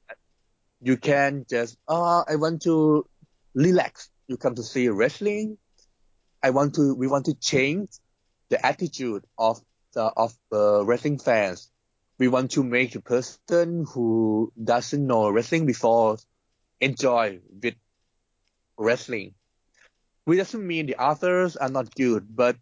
[0.83, 3.07] You can just, oh, I want to
[3.55, 4.11] relax.
[4.29, 5.59] You come to see wrestling.
[6.43, 7.91] I want to, we want to change
[8.49, 9.61] the attitude of
[9.95, 11.71] the, of the wrestling fans.
[12.19, 16.19] We want to make the person who doesn't know wrestling before
[16.81, 17.75] enjoy with
[18.79, 19.35] wrestling.
[20.27, 22.57] We doesn't mean the others are not good, but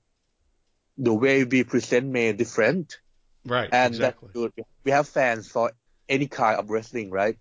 [0.98, 2.98] the way we present may different.
[3.46, 3.68] Right.
[3.72, 4.28] And exactly.
[4.28, 4.64] that's good.
[4.84, 5.72] We have fans for
[6.08, 7.38] any kind of wrestling, right?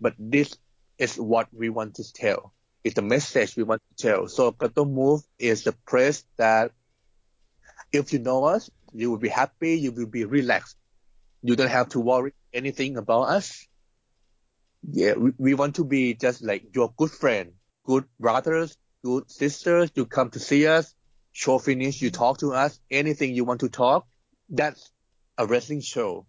[0.00, 0.56] But this
[0.98, 2.52] is what we want to tell.
[2.84, 4.28] It's the message we want to tell.
[4.28, 6.72] So Gato Move is the place that
[7.92, 10.76] if you know us, you will be happy, you will be relaxed.
[11.42, 13.66] You don't have to worry anything about us.
[14.88, 17.52] Yeah, we, we want to be just like your good friend,
[17.84, 19.90] good brothers, good sisters.
[19.94, 20.94] You come to see us,
[21.32, 24.06] show finish, you talk to us, anything you want to talk.
[24.48, 24.90] That's
[25.38, 26.26] a wrestling show.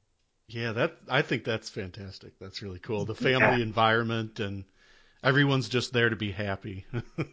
[0.47, 2.39] Yeah, that I think that's fantastic.
[2.39, 3.05] That's really cool.
[3.05, 3.63] The family yeah.
[3.63, 4.63] environment and
[5.23, 6.85] everyone's just there to be happy.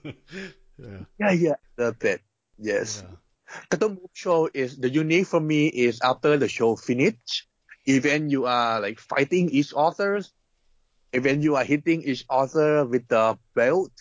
[0.78, 1.04] yeah.
[1.18, 2.20] Yeah, yeah, a bit.
[2.58, 3.02] Yes.
[3.02, 3.16] Yeah.
[3.80, 7.46] Move show is the unique for me is after the show finish,
[7.86, 10.22] even you are like fighting each other,
[11.12, 13.92] even you are hitting each other with the belt.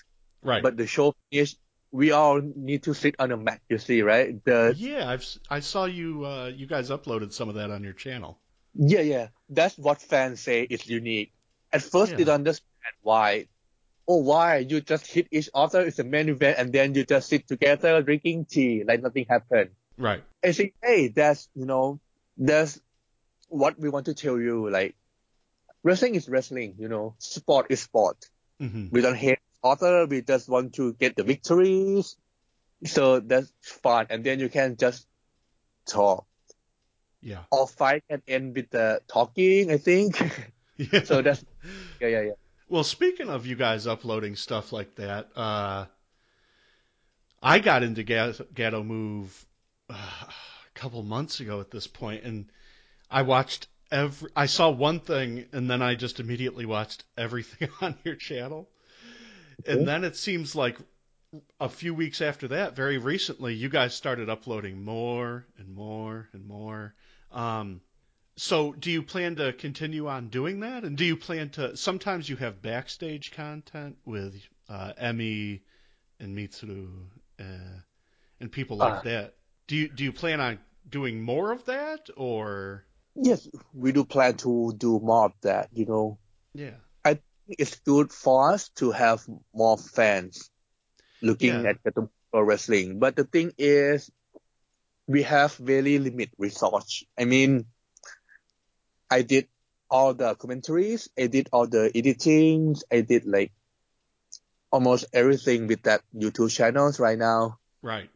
[0.43, 0.61] Right.
[0.61, 1.55] But the show finish,
[1.91, 3.61] we all need to sit on a mat.
[3.69, 4.43] You see, right?
[4.43, 7.93] The yeah, I've I saw you uh, you guys uploaded some of that on your
[7.93, 8.39] channel.
[8.75, 11.31] Yeah, yeah, that's what fans say is unique.
[11.71, 12.17] At first, yeah.
[12.17, 13.47] they don't understand why.
[14.05, 15.81] Oh, why you just hit each other?
[15.81, 19.69] It's a main event, and then you just sit together drinking tea like nothing happened.
[19.97, 20.23] Right.
[20.43, 21.99] I think, hey, that's you know,
[22.37, 22.81] that's
[23.47, 24.69] what we want to tell you.
[24.69, 24.95] Like,
[25.83, 26.75] wrestling is wrestling.
[26.79, 28.17] You know, sport is sport.
[28.59, 28.87] Mm-hmm.
[28.91, 30.05] We don't hate other.
[30.05, 32.15] We just want to get the victories.
[32.85, 34.07] So that's fun.
[34.09, 35.07] And then you can just
[35.87, 36.25] talk.
[37.21, 37.43] Yeah.
[37.51, 40.21] Or fight can end with the talking, I think.
[40.75, 41.03] Yeah.
[41.03, 41.45] so that's,
[42.01, 42.31] yeah, yeah, yeah.
[42.67, 45.85] Well, speaking of you guys uploading stuff like that, uh,
[47.43, 49.45] I got into Gato Move
[49.89, 52.49] uh, a couple months ago at this point, and
[53.11, 54.31] I watched every.
[54.35, 58.69] I saw one thing, and then I just immediately watched everything on your channel.
[59.67, 60.77] And then it seems like
[61.59, 66.45] a few weeks after that, very recently, you guys started uploading more and more and
[66.47, 66.93] more.
[67.31, 67.81] Um,
[68.35, 70.83] so, do you plan to continue on doing that?
[70.83, 71.75] And do you plan to?
[71.77, 74.35] Sometimes you have backstage content with
[74.69, 75.61] uh, Emi
[76.19, 76.89] and Mitsuru
[77.39, 77.43] uh,
[78.39, 79.01] and people like Uh.
[79.01, 79.33] that.
[79.67, 82.85] Do you do you plan on doing more of that, or
[83.15, 86.17] Yes, we do plan to do more of that, you know.
[86.55, 86.71] yeah?
[87.47, 90.49] It's good for us to have more fans
[91.21, 91.63] looking Yeah.
[91.65, 92.99] at the wrestling.
[92.99, 94.11] But the thing is,
[95.07, 97.03] we have very limited resource.
[97.17, 97.65] I mean,
[99.09, 99.47] I did
[99.89, 103.51] all the commentaries, I did all the editings, I did like
[104.71, 107.59] almost everything with that YouTube channels right now.
[107.81, 108.09] Right.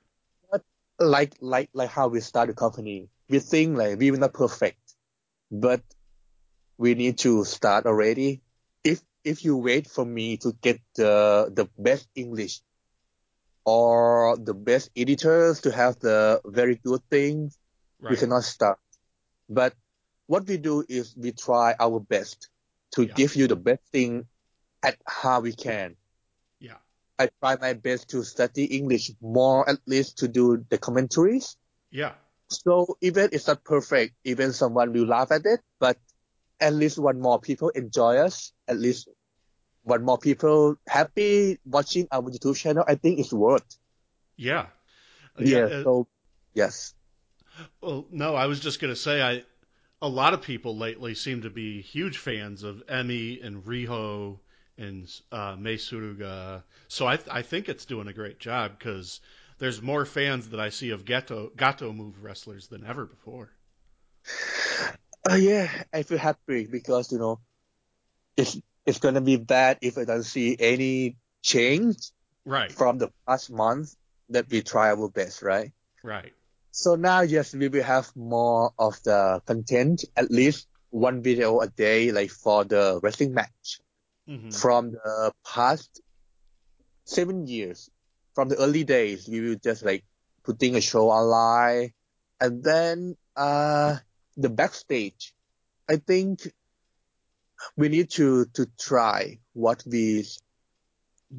[0.52, 0.64] But
[1.00, 3.10] Like, like, like how we start the company.
[3.30, 4.80] We think like we're not perfect,
[5.52, 5.82] but
[6.78, 8.42] we need to start already.
[8.84, 12.62] If, if you wait for me to get the, the best English
[13.66, 17.58] or the best editors to have the very good things,
[18.08, 18.18] we Right.
[18.18, 18.80] cannot start.
[19.50, 19.74] But
[20.28, 22.50] what we do is we try our best
[22.94, 23.16] to Yeah.
[23.16, 24.28] give you the best thing
[24.84, 25.96] at how we can.
[26.60, 26.80] Yeah.
[27.20, 31.58] I try my best to study English more, at least to do the commentaries.
[31.92, 32.16] Yeah.
[32.50, 35.98] So even it's not perfect, even someone will laugh at it, but
[36.60, 38.54] at least one more people enjoy us.
[38.68, 39.10] At least
[39.88, 42.84] one more people happy watching our YouTube channel.
[42.86, 43.66] I think it's worth.
[44.36, 44.68] Yeah.
[45.40, 45.60] Yeah.
[45.60, 46.08] uh, so
[46.54, 46.94] yes.
[47.82, 49.44] Well, no, I was just going to say I
[50.02, 54.38] a lot of people lately seem to be huge fans of Emi and Riho
[54.78, 56.64] and uh, Mei Suruga.
[56.90, 59.22] So I I think it's doing a great job because
[59.58, 63.50] there's more fans that I see of Gato Gato Move wrestlers than ever before.
[65.30, 67.40] Uh, yeah, I feel happy because you know,
[68.36, 71.98] it's it's gonna be bad if I don't see any change
[72.46, 73.96] Right, from the past month
[74.30, 75.74] that we try our best, right?
[76.04, 76.34] right.
[76.72, 81.68] So now, yes, we will have more of the content, at least one video a
[81.68, 83.80] day, like for the wrestling match
[84.28, 86.02] hmm from the past
[87.06, 87.90] seven years.
[88.36, 90.06] From the early days, we will just like
[90.44, 91.94] putting a show online,
[92.40, 93.98] and then uh
[94.38, 95.34] the backstage.
[95.90, 96.52] I think
[97.76, 100.26] we need to to try what we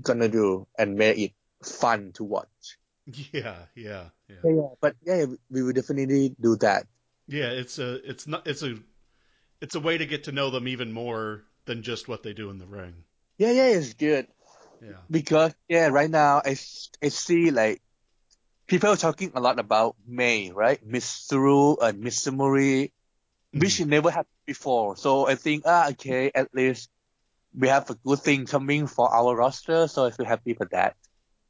[0.02, 2.78] gonna do and make it fun to watch.
[3.32, 4.36] Yeah, yeah, yeah.
[4.44, 6.86] Yeah, but yeah, we will definitely do that.
[7.26, 8.76] Yeah, it's a it's not it's a
[9.60, 12.50] it's a way to get to know them even more than just what they do
[12.50, 13.04] in the ring.
[13.38, 14.26] Yeah, yeah, it's good
[14.82, 15.00] Yeah.
[15.10, 16.56] because yeah, right now I,
[17.02, 17.80] I see like
[18.66, 20.84] people talking a lot about May, right?
[20.84, 22.22] Miss Suru uh, and Miss
[23.52, 24.96] Which never happened before.
[24.96, 26.90] So I think ah okay, at least
[27.54, 29.88] we have a good thing coming for our roster.
[29.88, 30.96] So I feel happy for that.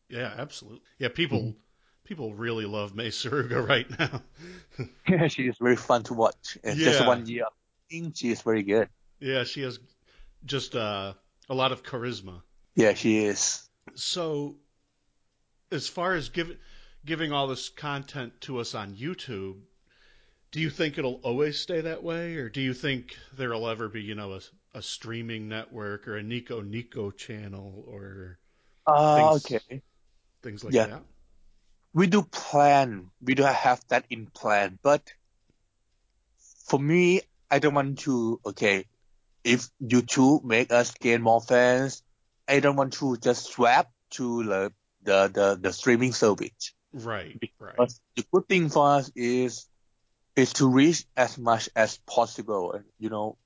[0.08, 0.82] Yeah, absolutely.
[0.98, 1.58] Yeah, people Mm-hmm.
[2.04, 4.22] people really love Mei Suruga right now.
[5.08, 6.58] Yeah, she is very fun to watch.
[6.62, 7.44] It's just one year.
[7.46, 7.50] I
[7.90, 8.88] think she is very good.
[9.20, 9.78] yeah, she has
[10.44, 11.14] just uh,
[11.48, 12.42] a lot of charisma.
[12.74, 13.66] Yeah, she is.
[13.94, 14.56] So,
[15.72, 16.58] as far as giving
[17.06, 19.60] giving all this content to us on YouTube,
[20.50, 24.02] do you think it'll always stay that way, or do you think there'll ever be,
[24.02, 24.40] you know, a,
[24.78, 28.38] a streaming network or a Nico Nico channel or
[28.86, 29.82] Ah, Things- okay.
[30.42, 30.86] things like Yeah.
[30.86, 31.02] that?
[31.94, 33.10] we do plan.
[33.20, 34.78] We do have that in plan.
[34.82, 35.12] But
[36.66, 38.84] for me, I don't want to, okay,
[39.42, 42.02] if YouTube make us gain more fans,
[42.46, 44.72] I don't want to just swap to the,
[45.02, 46.72] the, the, the streaming service.
[46.92, 47.74] Right, right.
[47.76, 49.66] But the good thing for us is,
[50.38, 52.72] is to reach as much as possible.
[52.72, 53.38] And, you know,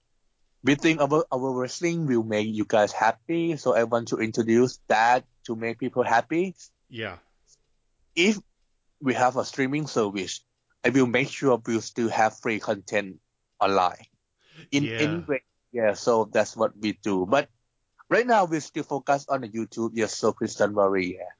[0.62, 3.56] we think our, our wrestling will make you guys happy.
[3.56, 6.54] So I want to introduce that to make people happy
[6.90, 7.18] Yeah,
[8.14, 8.38] if
[9.00, 10.44] we have a streaming service,
[10.84, 13.20] I will make sure we'll still have free content
[13.58, 14.04] online.
[14.70, 14.98] In Yeah.
[14.98, 15.94] any way, yeah.
[15.94, 17.26] So that's what we do.
[17.26, 17.48] But
[18.10, 19.92] right now we still focus on the YouTube.
[19.94, 21.16] Yes, so please don't worry.
[21.16, 21.32] Yeah.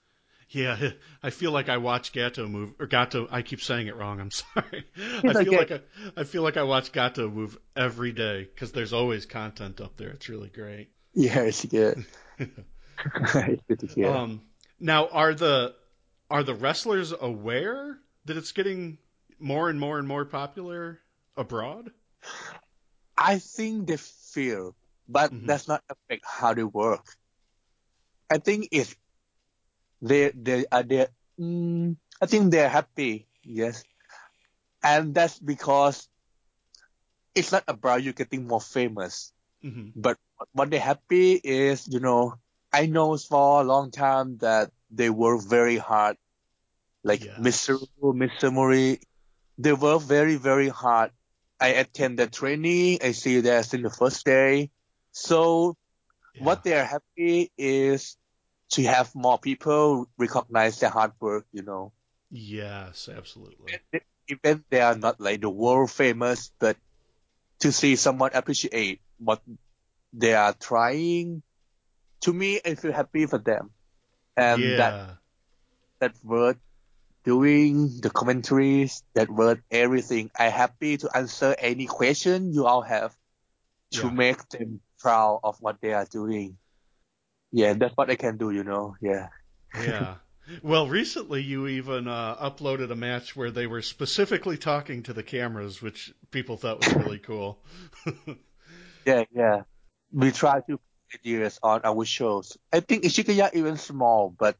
[0.55, 0.91] Yeah.
[1.23, 3.27] I feel like I watch Gato move or Gato.
[3.31, 4.21] I keep saying it wrong.
[4.21, 4.85] I'm sorry.
[4.97, 5.59] It's I feel okay.
[5.59, 5.81] like I,
[6.21, 10.11] I feel like I watch Gato move every day because there's always content up there.
[10.11, 10.91] It's really great.
[11.15, 12.07] Yeah, it's good.
[12.39, 14.09] it's good to hear.
[14.09, 14.41] Um,
[14.81, 15.75] now, are the
[16.31, 18.97] are the wrestlers aware that it's getting
[19.39, 21.01] more and more and more popular
[21.37, 21.91] abroad?
[23.19, 24.75] I think they feel,
[25.07, 25.47] but Mhm.
[25.47, 27.05] that's not affect how they work.
[28.31, 28.97] I think it's
[30.03, 31.07] they they are they.
[31.41, 33.29] Mm, I think they're happy.
[33.45, 33.85] Yes,
[34.83, 36.09] and that's because
[37.35, 39.33] it's not about you getting more famous,
[39.63, 40.19] hmm but
[40.53, 42.35] what they're happy is you know
[42.73, 46.17] I know for a long time that they work very hard,
[47.05, 47.23] like.
[47.39, 47.79] Mr.
[48.03, 48.53] Mr.
[48.53, 49.01] Mori,
[49.59, 51.11] they work very very hard.
[51.61, 52.99] I attend the training.
[53.03, 54.71] I see that in the first day.
[55.13, 55.77] So
[56.39, 58.17] what they are happy is
[58.73, 61.93] to have more people recognize their hard work, you know.
[62.31, 63.79] Yes, absolutely.
[64.29, 66.77] Even they are not like the world famous, but
[67.61, 69.43] to see someone appreciate what
[70.13, 71.43] they are trying,
[72.23, 73.71] to me, I feel happy for them.
[74.37, 74.77] And yeah.
[74.77, 75.19] that,
[76.01, 76.59] that word
[77.25, 80.31] doing the commentaries, that word everything.
[80.39, 83.17] I happy to answer any question you all have
[83.93, 84.11] to Yeah.
[84.11, 86.57] make them proud of what they are doing.
[87.53, 88.97] Yeah, that's what I can do, you know.
[89.01, 89.29] Yeah.
[89.79, 90.17] yeah.
[90.63, 95.23] Well, recently you even uh, uploaded a match where they were specifically talking to the
[95.23, 97.63] cameras, which people thought was really cool.
[99.07, 99.63] Yeah, yeah.
[100.13, 102.57] We try to put ideas on our shows.
[102.73, 104.57] I think Ichigaya even small, but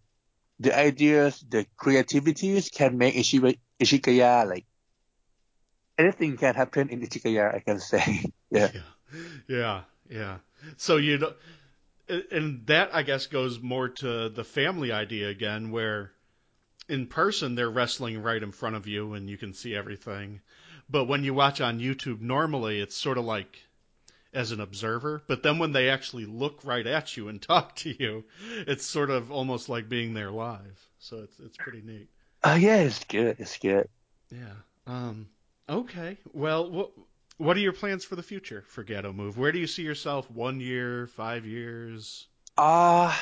[0.61, 4.67] the ideas, the creativities can make Ishi- Ichigaya like
[5.99, 7.55] anything can happen in Ichigaya.
[7.55, 8.25] I can say.
[8.53, 8.69] Yeah.
[9.49, 9.81] yeah,
[10.11, 10.37] yeah.
[10.77, 11.35] So you don't,
[12.31, 16.13] and that I guess goes more to the family idea again, where
[16.89, 20.41] in person they're wrestling right in front of you and you can see everything,
[20.91, 23.59] but when you watch on YouTube, normally it's sort of like
[24.35, 27.91] as an observer, but then when they actually look right at you and talk to
[28.03, 28.25] you,
[28.67, 30.81] it's sort of almost like being there live.
[30.99, 32.09] So it's it's pretty neat.
[32.45, 33.37] Oh yeah, it's good.
[33.39, 33.89] It's good.
[34.31, 34.55] Yeah.
[34.87, 35.29] Um.
[35.69, 36.19] Okay.
[36.33, 36.91] Well, what
[37.39, 39.39] what are your plans for the future for Gato Move?
[39.39, 40.31] Where do you see yourself?
[40.31, 42.29] One year, five years?
[42.57, 43.15] Uh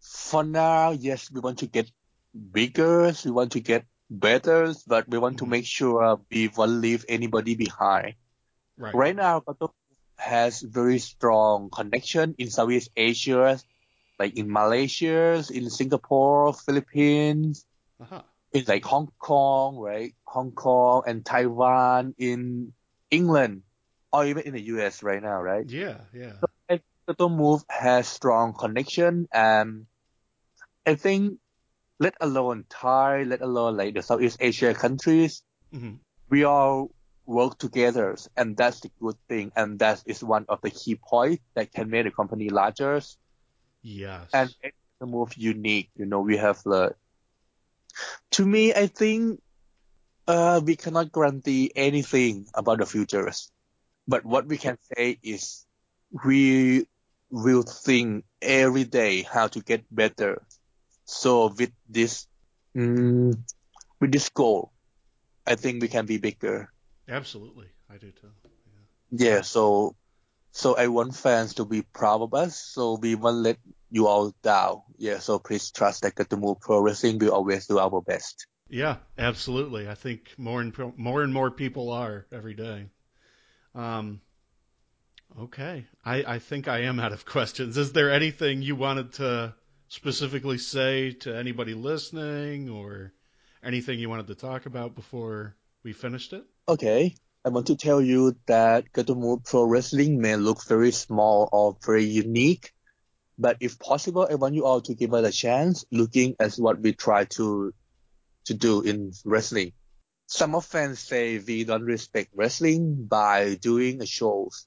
[0.00, 1.90] for now, yes, we want to get
[2.32, 3.12] bigger.
[3.24, 5.48] We want to get better, but we want to Mhm.
[5.50, 8.14] make sure we won't leave anybody behind.
[8.78, 8.94] Right.
[8.94, 9.70] Right now, Move
[10.18, 13.58] has very strong connection in Southeast Asia,
[14.18, 17.66] like in Malaysia, in Singapore, Philippines,
[18.00, 18.22] Uh-huh.
[18.52, 20.14] in like Hong Kong, right?
[20.24, 22.72] Hong Kong and Taiwan, in
[23.10, 23.62] England,
[24.12, 25.68] or even in the US right now, right?
[25.68, 26.34] Yeah, yeah.
[26.40, 26.78] So
[27.08, 29.86] Gato Move has strong connection and
[30.86, 31.38] I think
[32.00, 35.42] let alone Thai, let alone like the Southeast Asia countries,
[35.72, 35.96] hmm
[36.30, 36.90] we all
[37.26, 41.42] work together and that's the good thing and that is one of the key points
[41.54, 43.00] that can make the company larger
[43.82, 44.30] Yes.
[44.32, 44.54] and
[45.00, 45.90] the move unique.
[45.96, 46.94] You know, we have the
[48.32, 49.40] to me I think
[50.28, 53.50] uh we cannot guarantee anything about the futures.
[54.08, 55.66] But what we can say is
[56.24, 56.86] we
[57.30, 60.42] will think every day how to get better.
[61.04, 62.26] So with this
[62.76, 63.38] mm,
[64.00, 64.72] with this goal,
[65.46, 66.70] I think we can be bigger.
[67.08, 67.68] Absolutely.
[67.90, 68.30] I do too.
[69.10, 69.40] Yeah, yeah.
[69.42, 69.94] so
[70.52, 72.56] so I want fans to be proud of us.
[72.56, 73.58] So we won't let
[73.90, 74.82] you all down.
[74.98, 78.46] Yeah, so please trust that to Move Pro Wrestling will always do our best.
[78.68, 79.88] Yeah, absolutely.
[79.88, 82.86] I think more and more and more people are every day.
[83.74, 84.20] Um,
[85.38, 87.76] okay, I, I think I am out of questions.
[87.76, 89.54] Is there anything you wanted to
[89.88, 93.12] specifically say to anybody listening, or
[93.62, 96.44] anything you wanted to talk about before we finished it?
[96.68, 97.14] Okay,
[97.44, 102.04] I want to tell you that Move Pro Wrestling may look very small or very
[102.04, 102.72] unique,
[103.38, 106.80] but if possible, I want you all to give us a chance looking at what
[106.80, 107.72] we try to
[108.46, 109.72] to do in wrestling.
[110.26, 114.66] Some of fans say we don't respect wrestling by doing shows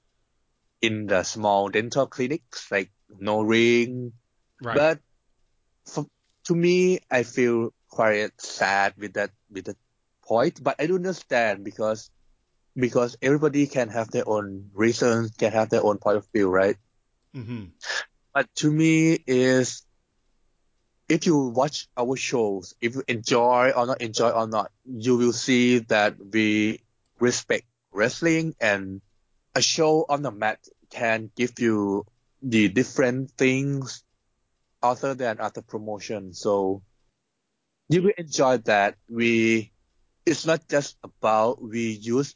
[0.82, 4.14] in the small dental clinics, like no ring.
[4.62, 4.78] Right.
[4.78, 5.00] But
[5.86, 6.06] for,
[6.46, 9.78] to me, I feel quite sad with that with that
[10.24, 10.64] point.
[10.64, 12.10] But I do understand because
[12.76, 16.78] because everybody can have their own reasons, can have their own point of view, right?
[17.34, 17.66] hmm
[18.34, 19.84] But to me is
[21.10, 25.34] if you watch our shows, if you enjoy or not enjoy or not, you will
[25.34, 26.82] see that we
[27.20, 29.02] respect wrestling and
[29.56, 30.60] a show on the mat
[30.92, 32.06] can give you
[32.44, 34.04] the different things
[34.84, 36.34] other than other promotion.
[36.34, 36.84] So
[37.90, 38.96] you will enjoy that.
[39.10, 39.72] We,
[40.28, 42.36] it's not just about we use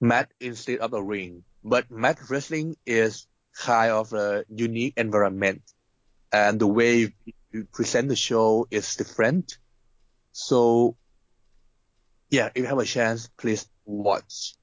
[0.00, 5.62] mat instead of a ring, but mat wrestling is kind of a unique environment
[6.32, 7.34] and the way we
[7.72, 9.58] present the show is different.
[10.32, 10.96] So
[12.30, 14.54] yeah, if you have a chance, please watch.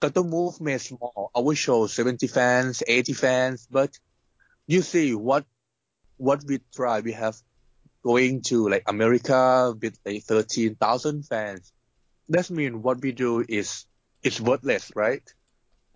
[0.00, 1.30] Gato Move may small.
[1.34, 3.98] Our show 70 fans, 80 fans, but
[4.66, 5.44] you see what
[6.18, 7.00] what we try.
[7.00, 7.36] We have
[8.04, 11.72] going to like America with like 13,000 fans.
[12.28, 13.86] That means what we do is
[14.22, 15.22] it's worthless, right?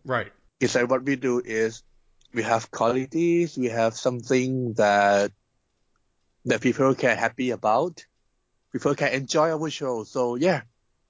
[0.04, 0.32] Right.
[0.60, 1.82] It's like what we do is
[2.32, 5.32] we have qualities, we have something that
[6.46, 8.04] that people can happy about.
[8.72, 10.04] People can enjoy our show.
[10.04, 10.62] So yeah,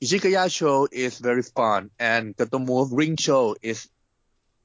[0.02, 3.88] Ichigaya show is very fun and the Move Ring show is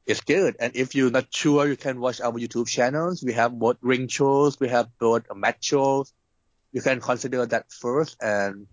[0.05, 0.55] is good.
[0.59, 3.21] And if you're not sure, you can watch our YouTube channels.
[3.23, 6.13] We have both ring shows, we have both match shows.
[6.71, 8.67] You can consider that first and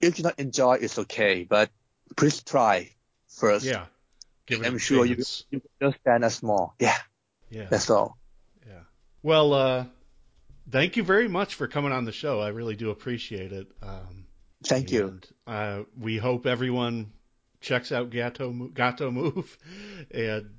[0.00, 1.44] if you not enjoy, it's okay.
[1.44, 1.70] But
[2.16, 2.90] please try
[3.28, 3.64] first.
[3.64, 3.86] Yeah.
[4.50, 5.16] I'm sure you,
[5.50, 6.72] you understand us more.
[6.78, 6.96] Yeah,
[7.50, 7.66] Yeah.
[7.68, 8.16] that's all.
[8.66, 8.80] Yeah.
[9.22, 9.84] Well, uh,
[10.70, 12.40] thank you very much for coming on the show.
[12.40, 13.68] I really do appreciate it.
[13.82, 14.26] Um,
[14.64, 15.08] Thank you.
[15.08, 17.12] and, uh, we hope everyone
[17.60, 19.56] checks out Gato Mo- Gato Move,
[20.10, 20.50] and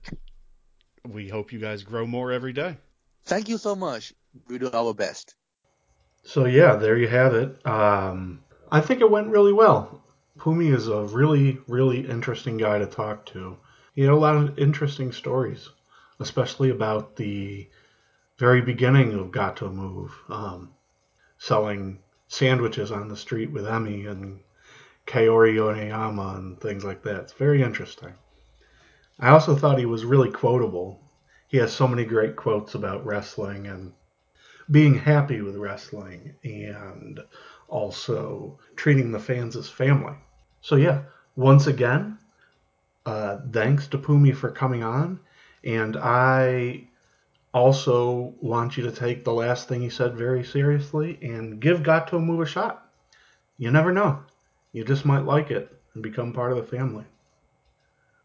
[1.07, 2.77] we hope you guys grow more every day.
[3.25, 4.13] Thank you so much.
[4.47, 5.35] We do our best.
[6.23, 7.65] So yeah, there you have it.
[7.65, 8.41] Um,
[8.71, 10.03] I think it went really well.
[10.37, 13.57] Pumi is a really, really interesting guy to talk to.
[13.95, 15.67] He had a lot of interesting stories,
[16.19, 17.69] especially about the
[18.39, 20.71] very beginning of Gato Move, um,
[21.37, 24.39] selling sandwiches on the street with Emi and
[25.05, 27.17] Kaori Yoneyama and things like that.
[27.17, 28.13] It's very interesting.
[29.19, 31.01] I also thought he was really quotable.
[31.49, 33.91] He has so many great quotes about wrestling and
[34.71, 37.19] being happy with wrestling and
[37.67, 40.13] also treating the fans as family.
[40.61, 41.01] So, yeah,
[41.35, 42.17] once again,
[43.05, 45.19] uh, thanks to Pumi for coming on.
[45.65, 46.87] And I
[47.53, 52.19] also want you to take the last thing he said very seriously and give Gato
[52.19, 52.91] Move a shot.
[53.57, 54.23] You never know.
[54.71, 57.05] You just might like it and become part of the family.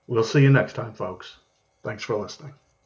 [0.06, 1.38] We'll see you next time, folks.
[1.82, 2.54] Thanks for listening.